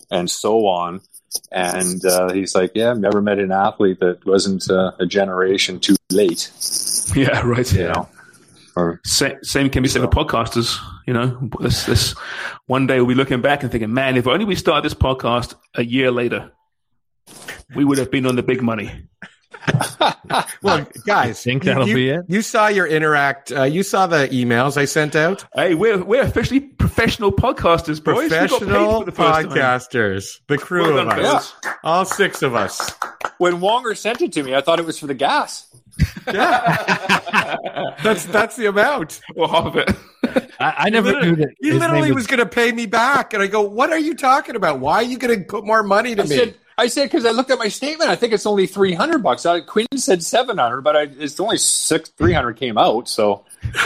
[0.09, 1.01] and so on.
[1.51, 5.79] And uh, he's like, yeah, I've never met an athlete that wasn't uh, a generation
[5.79, 6.51] too late.
[7.15, 7.71] Yeah, right.
[7.71, 8.09] You know,
[8.75, 10.77] or Same, same can be said for podcasters.
[11.05, 12.13] You know, this, this
[12.65, 15.55] one day we'll be looking back and thinking, man, if only we started this podcast
[15.75, 16.51] a year later,
[17.75, 19.07] we would have been on the big money.
[20.63, 22.21] Well, guys, think you- that'll you, be it?
[22.27, 23.51] You saw your interact.
[23.51, 25.45] Uh, you saw the emails I sent out.
[25.53, 28.23] Hey, we're we're officially professional podcasters, boys.
[28.23, 29.45] We got paid Professional for the first time.
[29.49, 31.53] podcasters, the crew Well of us, fellas.
[31.83, 32.91] all six of us.
[33.37, 35.67] when Wonger sent it to me, I thought it was for the gas.
[36.27, 37.57] Yeah,
[38.03, 39.21] that's that's the amount.
[39.35, 39.91] Well, half of it.
[40.59, 41.49] I, I never knew that.
[41.61, 44.15] He literally name was, going to pay me back, and I go, "What are you
[44.15, 44.79] talking about?
[44.79, 47.25] Why are you going to put more money to I me?" said, I said because
[47.25, 48.09] I looked at my statement.
[48.09, 49.45] I think it's only three hundred bucks.
[49.45, 52.09] I, Quinn said seven hundred, but I, it's only six.
[52.09, 53.45] Three hundred came out, so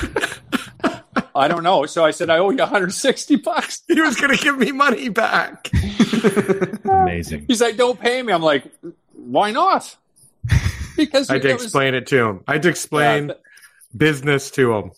[1.36, 1.86] I don't know.
[1.86, 3.82] So I said I owe you one hundred sixty bucks.
[3.88, 5.70] he was going to give me money back.
[6.86, 7.46] amazing.
[7.48, 8.64] He's like, "Don't pay me." I'm like,
[9.14, 9.96] "Why not?"
[10.96, 12.44] Because I had to it was- explain it to him.
[12.48, 13.34] I had to explain Yeah.
[13.96, 14.92] business to him.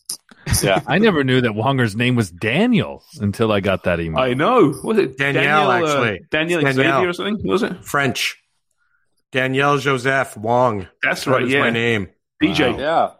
[0.63, 4.19] Yeah, I never knew that Wonger's name was Daniel until I got that email.
[4.21, 4.73] I know.
[4.83, 6.19] Was it Danielle, Daniel, actually.
[6.19, 6.73] Uh, Daniel Danielle.
[6.97, 7.47] Xavier or something?
[7.47, 7.85] Was it?
[7.85, 8.37] French.
[9.31, 10.87] Danielle Joseph Wong.
[11.03, 11.43] That's right.
[11.43, 12.09] is Yeah, my name.
[12.41, 12.77] DJ.
[12.79, 13.11] yeah.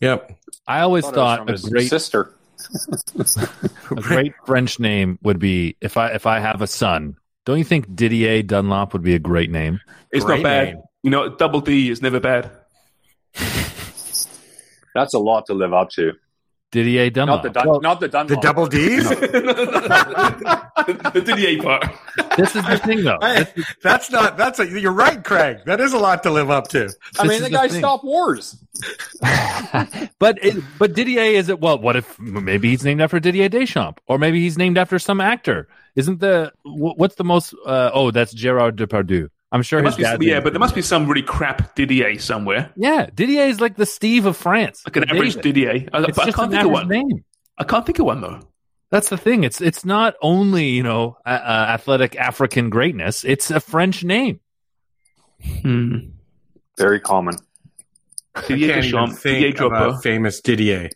[0.00, 0.38] Yep.
[0.66, 2.34] I always Thought it was thought a great sister.
[3.90, 7.16] A great French name would be if I if I have a son.
[7.46, 9.80] Don't you think Didier Dunlop would be a great name?
[10.10, 10.66] It's Great not bad.
[10.74, 10.82] name.
[11.02, 12.50] You know, double D is never bad.
[14.94, 16.12] That's a lot to live up to.
[16.70, 17.36] Didier Dunlop.
[17.36, 18.28] Not the dun- Well, not the Dunlop.
[18.28, 19.08] The double D's?
[19.08, 19.16] the,
[21.14, 21.86] the Didier part.
[22.36, 23.18] this is the thing, though.
[23.22, 23.46] Hey,
[23.82, 24.36] that's not.
[24.36, 24.66] That's a.
[24.66, 25.60] You're right, Craig.
[25.64, 26.90] That is a lot to live up to.
[27.18, 27.78] I mean, the the guy thing.
[27.78, 28.62] stopped wars.
[30.18, 31.58] but it, but Didier is it?
[31.60, 35.20] Well, what if maybe he's named after Didier Deschamps, or maybe he's named after some
[35.22, 35.68] actor?
[35.96, 37.54] Isn't the what's the most?
[37.64, 39.30] Uh, oh, that's Gerard Depardieu.
[39.50, 41.74] I'm sure There his must be, dad's yeah, but there must be some really crap
[41.74, 42.70] Didier somewhere.
[42.76, 45.54] Yeah, Didier is like the Steve of France, Like an the average David.
[45.54, 45.88] Didier.
[45.92, 46.88] I, It's I just can't an think of average one.
[46.88, 47.24] name.
[47.56, 48.40] I can't think of one though.
[48.90, 49.44] That's the thing.
[49.44, 53.24] It's it's not only you know uh, uh, athletic African greatness.
[53.24, 54.40] It's a French name.
[55.62, 55.96] Hmm.
[56.76, 57.36] Very common.
[58.46, 60.90] Didier Can't even Deschamps, Didier of a Drogba, famous Didier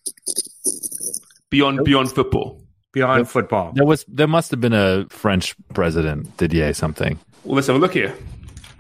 [1.50, 2.62] beyond beyond football.
[2.92, 3.72] beyond football.
[3.74, 7.18] There was there must have been a French president Didier something.
[7.44, 8.14] Well, let's have a look here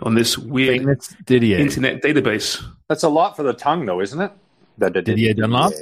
[0.02, 1.58] on this weird Famous Didier.
[1.58, 2.62] internet database.
[2.88, 4.32] That's a lot for the tongue, though, isn't it?
[4.78, 5.72] That that- Didier Dunlop?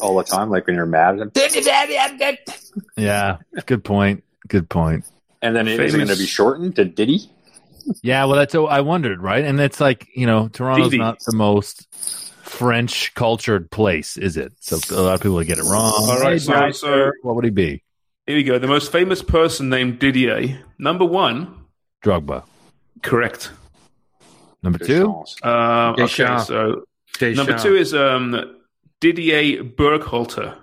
[0.00, 1.18] all the time, like when you're mad,
[2.96, 4.22] Yeah, good point.
[4.46, 5.04] Good point.
[5.42, 7.28] and then is it going to be shortened to Diddy?
[8.02, 9.44] Yeah, well, that's what I wondered, right?
[9.44, 10.98] And it's like you know, Toronto's Didi.
[11.02, 11.86] not the most
[12.42, 14.52] French cultured place, is it?
[14.60, 15.92] So a lot of people get it wrong.
[15.96, 17.82] All right, so- Hey, so- what would he be?
[18.26, 18.58] Here we go.
[18.58, 20.60] The most famous person named Didier.
[20.78, 21.64] Number one,
[22.04, 22.44] Drogba.
[23.02, 23.50] Correct.
[24.62, 25.36] Number two, Deschamps.
[25.42, 26.06] Um, okay,
[26.44, 26.84] so
[27.18, 27.36] Deschamps.
[27.36, 28.56] number two is um,
[29.00, 30.56] Didier Burkhalter.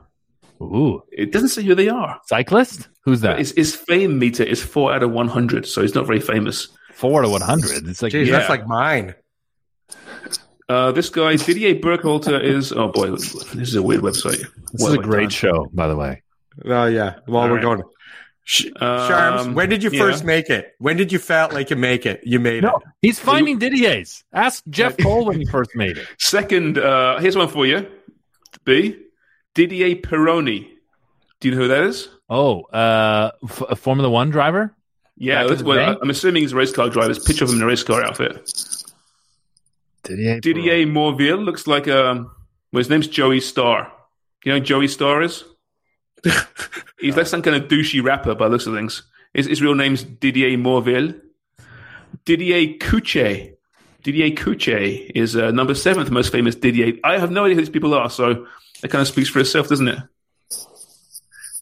[0.61, 2.19] ooh, It doesn't say who they are.
[2.27, 2.89] cyclist.
[3.03, 3.37] Who's that?
[3.39, 6.67] His, his fame meter is four out of one hundred, so he's not very famous.
[6.93, 7.87] Four to one hundred.
[7.87, 8.37] It's like Jeez, Yeah.
[8.39, 9.15] that's like mine.
[10.67, 14.39] Uh, this guy Didier Burkhalter is oh boy, this is a weird website.
[14.39, 15.29] this What is a great done?
[15.29, 16.23] show, by the way.
[16.65, 17.15] Oh yeah.
[17.27, 17.61] While All we're right.
[17.61, 17.83] going,
[18.47, 19.99] Sh- Sharms, Um, when did you yeah.
[19.99, 20.75] first make it?
[20.77, 22.21] When did you felt like you make it?
[22.23, 22.83] You made No, it.
[23.01, 24.23] he's finding Didier's.
[24.33, 26.07] Ask Jeff Cole when he first made it.
[26.19, 27.87] Second, uh, here's one for you.
[28.63, 28.97] B.
[29.55, 30.67] Didier Peroni.
[31.39, 32.07] Do you know who that is?
[32.29, 34.75] Oh, uh, f- a Formula One driver.
[35.17, 35.97] Yeah, that's, well.
[36.01, 37.07] I'm assuming he's a race car driver.
[37.13, 38.51] There's a picture of him in a race car outfit.
[40.03, 40.39] Didier.
[40.39, 42.29] Didier Morville looks like um,
[42.71, 43.91] well, his name's Joey Starr.
[44.43, 45.43] You know who Joey Starr is?
[46.99, 49.03] He's like some kind of douchey rapper by the looks of things.
[49.33, 51.13] His, his real name's Didier Morville.
[52.25, 53.53] Didier Couche.
[54.03, 56.93] Didier Couche is uh, number seventh most famous Didier.
[57.03, 58.45] I have no idea who these people are, so
[58.81, 59.99] that kind of speaks for itself, doesn't it?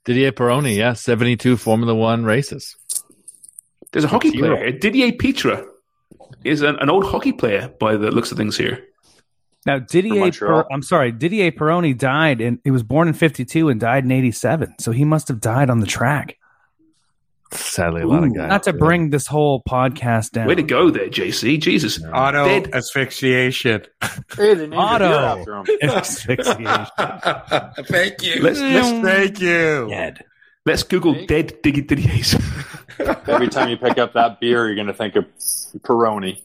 [0.05, 0.75] Didier Peroni.
[0.75, 2.75] Yeah, seventy-two Formula One races.
[3.91, 4.71] There's a hockey player.
[4.71, 5.65] Didier Petra
[6.43, 8.85] is an, an old hockey player by the looks of things here.
[9.65, 13.79] Now Didier, per, I'm sorry, Didier Peroni died, and he was born in '52 and
[13.79, 14.75] died in '87.
[14.79, 16.37] So he must have died on the track.
[17.51, 18.49] Sadly, a lot of guys.
[18.49, 20.47] Not to bring this whole podcast down.
[20.47, 21.59] Way to go there, JC.
[21.61, 22.03] Jesus.
[22.13, 22.73] Auto Dead.
[22.73, 23.83] asphyxiation.
[24.35, 25.07] Hey, they named Auto.
[25.07, 25.65] beer after him.
[25.91, 26.87] Asphyxiation.
[27.85, 28.41] Thank you.
[28.41, 29.87] Let's, let's, Thank you.
[29.89, 30.25] Dead.
[30.65, 32.33] let's Google dead Diggy Didiers.
[33.27, 35.25] Every time you pick up that beer, you're going to think of
[35.81, 36.41] Peroni.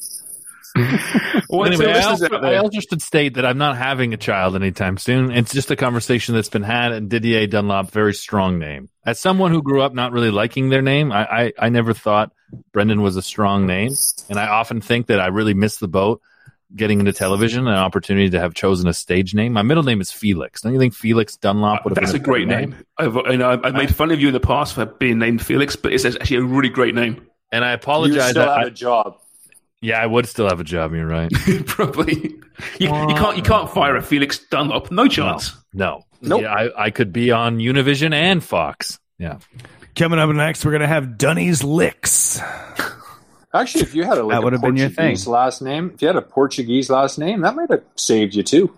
[1.50, 4.12] Well, anyway, so I this is also, I also should state that I'm not having
[4.12, 5.30] a child anytime soon.
[5.30, 8.88] It's just a conversation that's been had, and Didier Dunlop, very strong name.
[9.06, 12.32] As someone who grew up not really liking their name, I, I, I never thought
[12.72, 13.92] Brendan was a strong name,
[14.28, 16.20] and I often think that I really missed the boat
[16.76, 19.54] getting into television, an opportunity to have chosen a stage name.
[19.54, 20.60] My middle name is Felix.
[20.60, 22.76] Don't you think Felix Dunlop would have That's a been great better name.
[22.98, 25.76] I've, I know, I've made fun of you in the past for being named Felix,
[25.76, 27.26] but it's actually a really great name.
[27.50, 28.30] And I You apologize.
[28.30, 29.16] still I- have a job.
[29.80, 30.92] Yeah, I would still have a job.
[30.94, 31.30] You're right.
[31.66, 32.34] Probably.
[32.78, 34.90] You, you can't you can't fire a Felix Dunlop.
[34.90, 35.54] No chance.
[35.72, 36.02] No.
[36.20, 36.42] Nope.
[36.42, 38.98] Yeah, I, I could be on Univision and Fox.
[39.18, 39.38] Yeah.
[39.94, 42.40] Coming up next, we're gonna have Dunny's licks.
[43.54, 45.32] Actually, if you had a, like, That would a have been your Portuguese thing.
[45.32, 48.76] last name, if you had a Portuguese last name, that might have saved you too.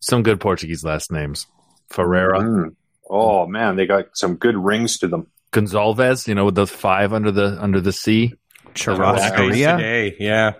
[0.00, 1.46] Some good Portuguese last names.
[1.90, 2.74] Ferreira, Mm.
[3.08, 5.26] Oh man, they got some good rings to them.
[5.52, 8.34] Gonzalez, you know, with those five under the under the sea.
[8.74, 9.76] Churrascaria.
[9.76, 10.52] Today, yeah.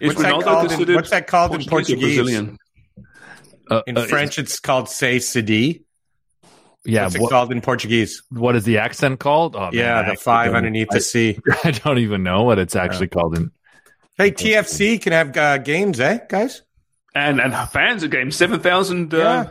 [0.00, 2.16] Is What's that, called in, what's that called in Portuguese?
[2.16, 2.58] Brazilian?
[3.68, 5.82] Uh, In uh, French, it's called "say cedi."
[6.84, 7.02] yeah.
[7.04, 8.22] What's it What, called in Portuguese?
[8.30, 9.56] what is the accent called?
[9.56, 11.40] Oh, yeah, I the actually five don't- underneath the C.
[11.50, 13.50] I, I don't even know what it's actually called in.
[14.16, 16.62] Hey, TFC can have uh, games, eh, guys?
[17.14, 19.46] And and fans of games, seven thousand uh, Yeah.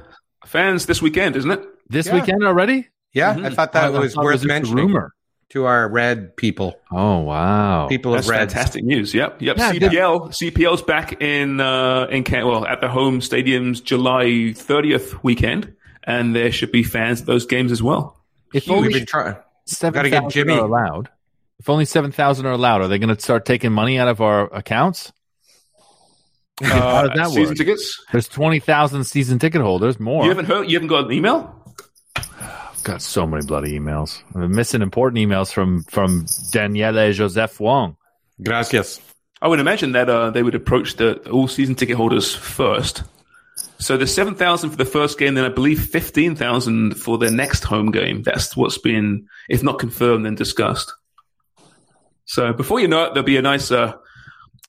[0.45, 1.61] fans this weekend, isn't it?
[1.89, 2.13] This Yeah.
[2.15, 2.87] weekend already?
[3.11, 3.45] Yeah, Mhm.
[3.45, 5.13] I thought that I was thought it worth just a mentioning rumor.
[5.49, 7.87] To our red people, Oh wow!
[7.87, 8.51] people That's of red.
[8.51, 9.13] fantastic news.
[9.13, 9.57] Yep, yep.
[9.57, 9.91] Yeah, good.
[9.91, 15.73] CPL, CPL's back in uh, in Can- well at the home stadiums July 30th weekend,
[16.03, 18.17] and there should be fans at those games as well.
[18.53, 19.35] If We've only been trying.
[19.65, 20.53] seven Gotta Jimmy.
[20.53, 21.09] are allowed,
[21.59, 24.21] if only seven thousand are allowed, are they going to start taking money out of
[24.21, 25.11] our accounts?
[26.63, 27.57] How does that Uh, season work?
[27.57, 28.03] tickets.
[28.11, 29.99] There's twenty thousand season ticket holders.
[29.99, 30.23] More.
[30.23, 30.69] You haven't heard?
[30.69, 31.53] You haven't got an email?
[32.85, 34.21] Got so many bloody emails.
[34.33, 37.97] I'm missing important emails from from Daniele Joseph Wong.
[38.41, 39.01] Gracias.
[39.41, 43.03] I would imagine that uh, they would approach the all season ticket holders first.
[43.79, 47.31] So there's seven thousand for the first game, then I believe fifteen thousand for their
[47.31, 48.23] next home game.
[48.23, 50.93] That's what's been, if not confirmed, then discussed.
[52.25, 53.93] So before you know it, there'll be a nice uh,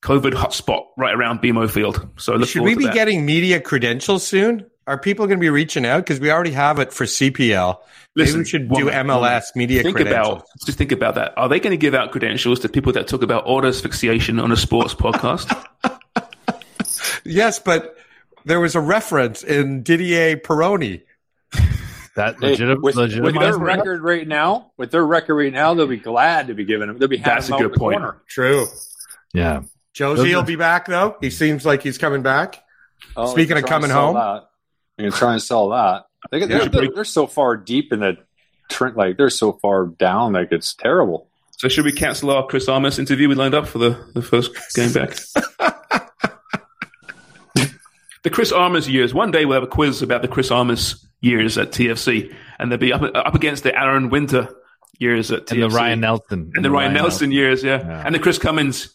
[0.03, 2.07] COVID hotspot right around BMO Field.
[2.19, 2.95] So look Should forward we to be that.
[2.95, 4.67] getting media credentials soon?
[4.87, 5.99] Are people going to be reaching out?
[6.05, 7.79] Because we already have it for CPL.
[8.15, 10.37] Maybe we should do woman, MLS media think credentials.
[10.39, 11.37] about just think about that.
[11.37, 14.53] Are they going to give out credentials to people that talk about auto asphyxiation on
[14.53, 15.53] a sports podcast?
[17.25, 17.97] Yes, but
[18.45, 21.03] there was a reference in Didier Peroni.
[22.15, 23.59] That Hey, legit- with, with their it?
[23.59, 26.99] record right now, with their record right now, they'll be glad to be giving them.
[26.99, 27.99] They'll be That's a good point.
[27.99, 28.23] corner.
[28.29, 28.67] True.
[29.35, 29.63] Yeah.
[29.95, 31.17] Jozy Those will are- be back though.
[31.21, 32.63] He seems like he's coming back.
[33.17, 34.15] Oh, Speaking of can try and coming home.
[34.15, 34.49] that.
[34.97, 36.07] They can try and sell that.
[36.31, 36.47] They, Yeah.
[36.47, 38.17] they're, they're, they're so far deep in the
[38.71, 41.29] trend, like they're so far down, like it's terrible.
[41.59, 44.51] So should we cancel our Chris Armas interview we lined up for the, the first
[44.75, 45.15] game back?
[48.23, 49.15] the Chris Armas years.
[49.15, 52.79] One day we'll have a quiz about the Chris Armas years at TFC, and they'll
[52.79, 54.49] be up, up against the Aron Winter
[54.99, 55.53] years at TFC.
[55.53, 56.53] And the Ryan Nelsen.
[56.55, 57.79] and the Ryan Nelsen years, yeah.
[57.79, 58.03] Yeah.
[58.05, 58.93] and the Chris Cummins.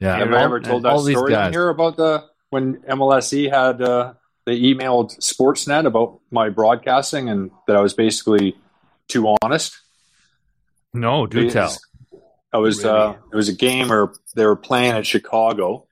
[0.00, 0.16] Yeah.
[0.18, 1.48] Have I ever told that all story guys.
[1.48, 4.14] in here about the when MLSE had uh,
[4.46, 8.56] they emailed Sportsnet about my broadcasting and that I was basically
[9.08, 9.78] too honest.
[10.92, 11.78] No, do Because
[12.10, 12.22] tell.
[12.52, 15.86] I was uh, it was a game where they were playing at Chicago.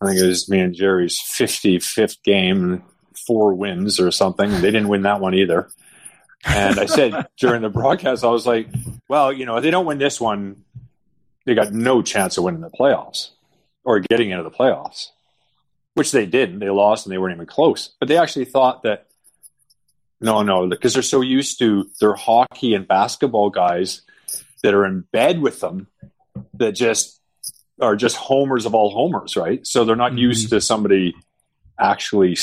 [0.00, 2.84] I think it was me and Jerry's fifty fifth game,
[3.26, 4.48] four wins or something.
[4.50, 5.68] They didn't win that one either.
[6.44, 8.68] And I said during the broadcast, I was like,
[9.08, 10.64] "Well, you know, if they don't win this one,
[11.46, 13.30] they got no chance of winning the playoffs
[13.84, 15.08] or getting into the playoffs."
[15.96, 16.58] Which they didn't.
[16.58, 17.96] They lost, and they weren't even close.
[17.98, 19.06] But they actually thought that
[20.20, 24.02] no, no, because they're so used to their hockey and basketball guys
[24.62, 25.88] that are in bed with them
[26.54, 27.20] that just
[27.80, 29.66] are just homers of all homers, right?
[29.66, 30.18] So they're not mm-hmm.
[30.18, 31.14] used to somebody
[31.78, 32.36] actually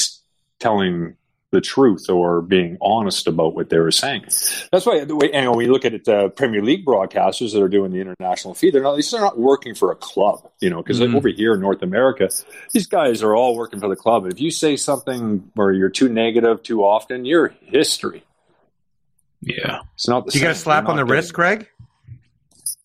[0.59, 1.15] telling
[1.53, 4.23] the truth or being honest about what they were saying.
[4.71, 7.61] That's why, the way, and when we look at it, uh, Premier League broadcasters that
[7.61, 10.81] are doing the international feed, they're not, they're not working for a club, you know,
[10.83, 11.15] because Mhm.
[11.15, 12.29] over here in North America,
[12.73, 14.25] these guys are all working for the club.
[14.25, 18.23] If you say something where you're too negative too often, you're history.
[19.41, 19.81] Yeah.
[19.93, 21.67] It's not the Do you get a slap on the not getting- wrist, Greg?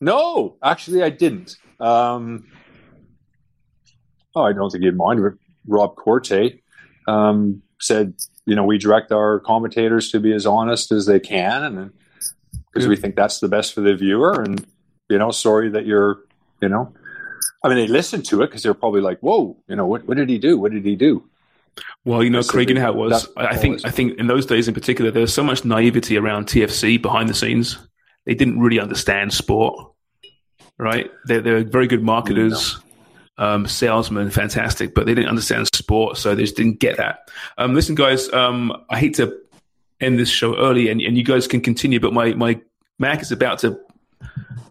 [0.00, 1.56] no, actually, I didn't.
[1.80, 2.44] Um,
[4.34, 5.20] oh, I don't think you'd mind.
[5.66, 6.60] Rob Corte
[7.06, 8.14] um, said,
[8.48, 11.92] you know, we direct our commentators to be as honest as they can, and
[12.72, 14.42] because we think that's the best for the viewer.
[14.42, 14.64] And
[15.10, 16.20] you know, sorry that you're,
[16.62, 16.92] you know,
[17.62, 20.16] I mean, they listen to it because they're probably like, whoa, you know, what, what
[20.16, 20.58] did he do?
[20.58, 21.24] What did he do?
[22.04, 23.28] Well, you know, So Craig, you they- know how it was.
[23.36, 26.16] I I think, I think in those days in particular, there was so much naivety
[26.18, 27.78] around TFC behind the scenes.
[28.26, 29.92] They didn't really understand sport,
[30.78, 31.10] right?
[31.24, 32.78] They're, they're very good marketers,
[33.38, 37.30] um, salesmen, fantastic, but they didn't understand sport, so they just didn't get that.
[37.56, 39.38] Um, listen, guys, um, I hate to
[40.00, 42.60] end this show early, and, and you guys can continue, but my my
[42.98, 43.78] Mac is about to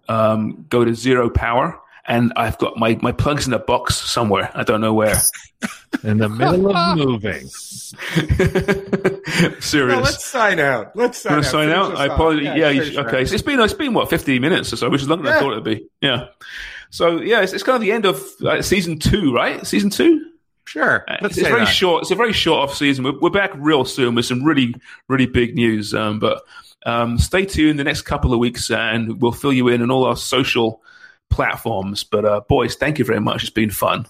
[0.10, 1.80] um, go to zero power.
[2.10, 4.50] And I've got my, my plugs in a box somewhere.
[4.56, 5.18] I don't know where.
[6.06, 7.48] In the middle of moving.
[9.60, 9.98] Serious.
[9.98, 10.96] No, let's sign out.
[10.96, 11.46] Let's sign out.
[11.46, 11.98] sign out?
[11.98, 12.14] I off.
[12.14, 12.58] apologize.
[12.58, 13.24] Yeah, you should- okay.
[13.24, 13.28] out.
[13.28, 15.40] So it's been it's been what fifteen minutes or so, which is longer than I
[15.42, 15.90] thought it'd be.
[16.00, 16.28] Yeah.
[16.90, 19.66] So yeah, it's, it's kind of the end of uh, season two, right?
[19.66, 20.32] Season two.
[20.66, 21.06] Sure.
[21.08, 21.66] Uh, Let's it's very that.
[21.68, 22.02] short.
[22.04, 23.04] It's a very short off season.
[23.06, 24.76] We're, we're back real soon with some really
[25.08, 25.94] really big news.
[25.94, 26.44] Um, but
[26.86, 30.06] um, stay tuned the next couple of weeks, and we'll fill you in on all
[30.06, 30.82] our social
[31.30, 32.04] platforms.
[32.04, 33.44] But uh, boys, thank you very much.
[33.44, 34.08] It's been fun.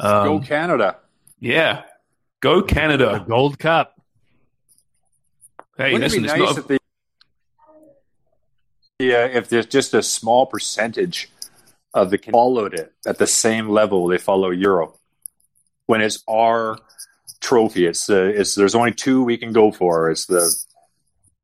[0.00, 0.96] Um, Go Canada!
[1.40, 1.82] yeah,
[2.40, 3.24] go The Canada.
[3.28, 3.94] Gold Cup.
[5.76, 6.58] Hey, Wouldn't listen, it be it's nice not.
[6.58, 6.78] if the
[8.98, 11.30] yeah, if there's just a small percentage
[11.94, 14.98] of the followed it at the same level they follow Euro,
[15.86, 16.78] when it's our
[17.40, 20.10] trophy, it's the it's there's only two we can go for.
[20.10, 20.54] It's the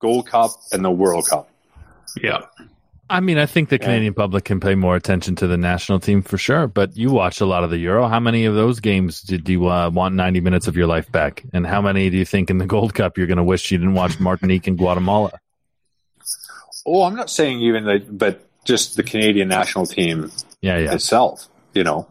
[0.01, 1.51] Gold Cup and the World Cup.
[2.23, 2.43] yeah.
[3.11, 6.21] I mean, I think the Canadian public can pay more attention to the national team
[6.21, 6.67] for sure.
[6.67, 8.07] But you watched a lot of the Euro.
[8.07, 11.43] How many of those games did you uh, want 90 minutes of your life back?
[11.55, 13.79] And how many do you think in the Gold Cup you're going to wish you
[13.79, 15.33] didn't watch Martinique and Guatemala?
[16.87, 20.95] Oh, I'm not saying even that, but just the Canadian national team Yeah, yeah.
[20.95, 21.49] itself.
[21.75, 22.07] You know,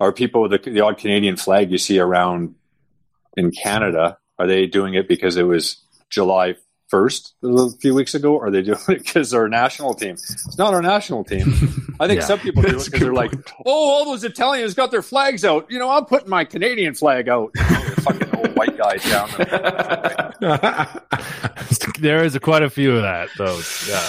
[0.00, 2.54] are people with the, the odd Canadian flag you see around
[3.36, 5.76] in Canada Are they doing it because it was
[6.10, 6.54] July
[6.88, 8.34] first a few weeks ago?
[8.36, 10.12] Or are they doing it because our national team?
[10.14, 11.52] It's not our national team.
[12.00, 12.26] I think Yeah.
[12.26, 13.32] some people do it because they're like,
[13.64, 15.70] "Oh, all those Italians got their flags out.
[15.70, 19.30] You know, I'm putting my Canadian flag out." You know, fucking old white guys down
[19.38, 21.02] there.
[22.00, 23.60] there is quite a few of that, though.
[23.88, 24.08] Yeah.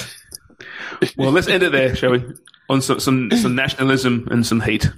[1.18, 2.24] Well, let's end it there, shall we?
[2.70, 4.90] On some some, some nationalism and some hate.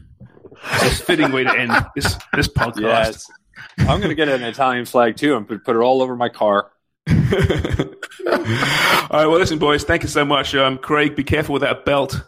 [0.72, 2.82] It's a fitting way to end this this podcast.
[2.82, 3.32] Yes.
[3.80, 6.30] I'm going to get an Italian flag too and put, put it all over my
[6.30, 6.72] car.
[8.30, 10.54] All right, well, listen, boys, thank you so much.
[10.54, 12.22] Um, Craig, be careful with that belt.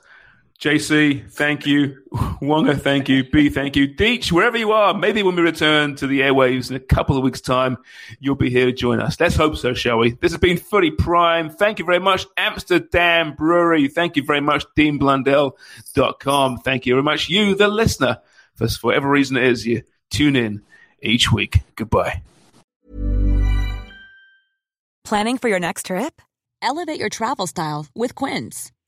[0.60, 2.04] JC, thank you.
[2.42, 3.24] Wonger, thank you.
[3.24, 3.88] B, thank you.
[3.88, 7.24] Deech, wherever you are, maybe when we return to the airwaves in a couple of
[7.24, 7.78] weeks' time,
[8.20, 9.18] you'll be here to join us.
[9.22, 10.12] Let's hope so, shall we?
[10.12, 11.50] This has been Footy Prime.
[11.50, 13.88] Thank you very much, Amsterdam Brewery.
[13.88, 16.58] Thank you very much, DeanBlundell.com.
[16.58, 18.18] Thank you very much, you, the listener,
[18.56, 20.62] for whatever reason it is you tune in
[21.02, 21.60] each week.
[21.78, 22.22] Goodbye.
[25.06, 26.22] Planning for your next trip?
[26.62, 28.74] Elevate your travel style with Quince.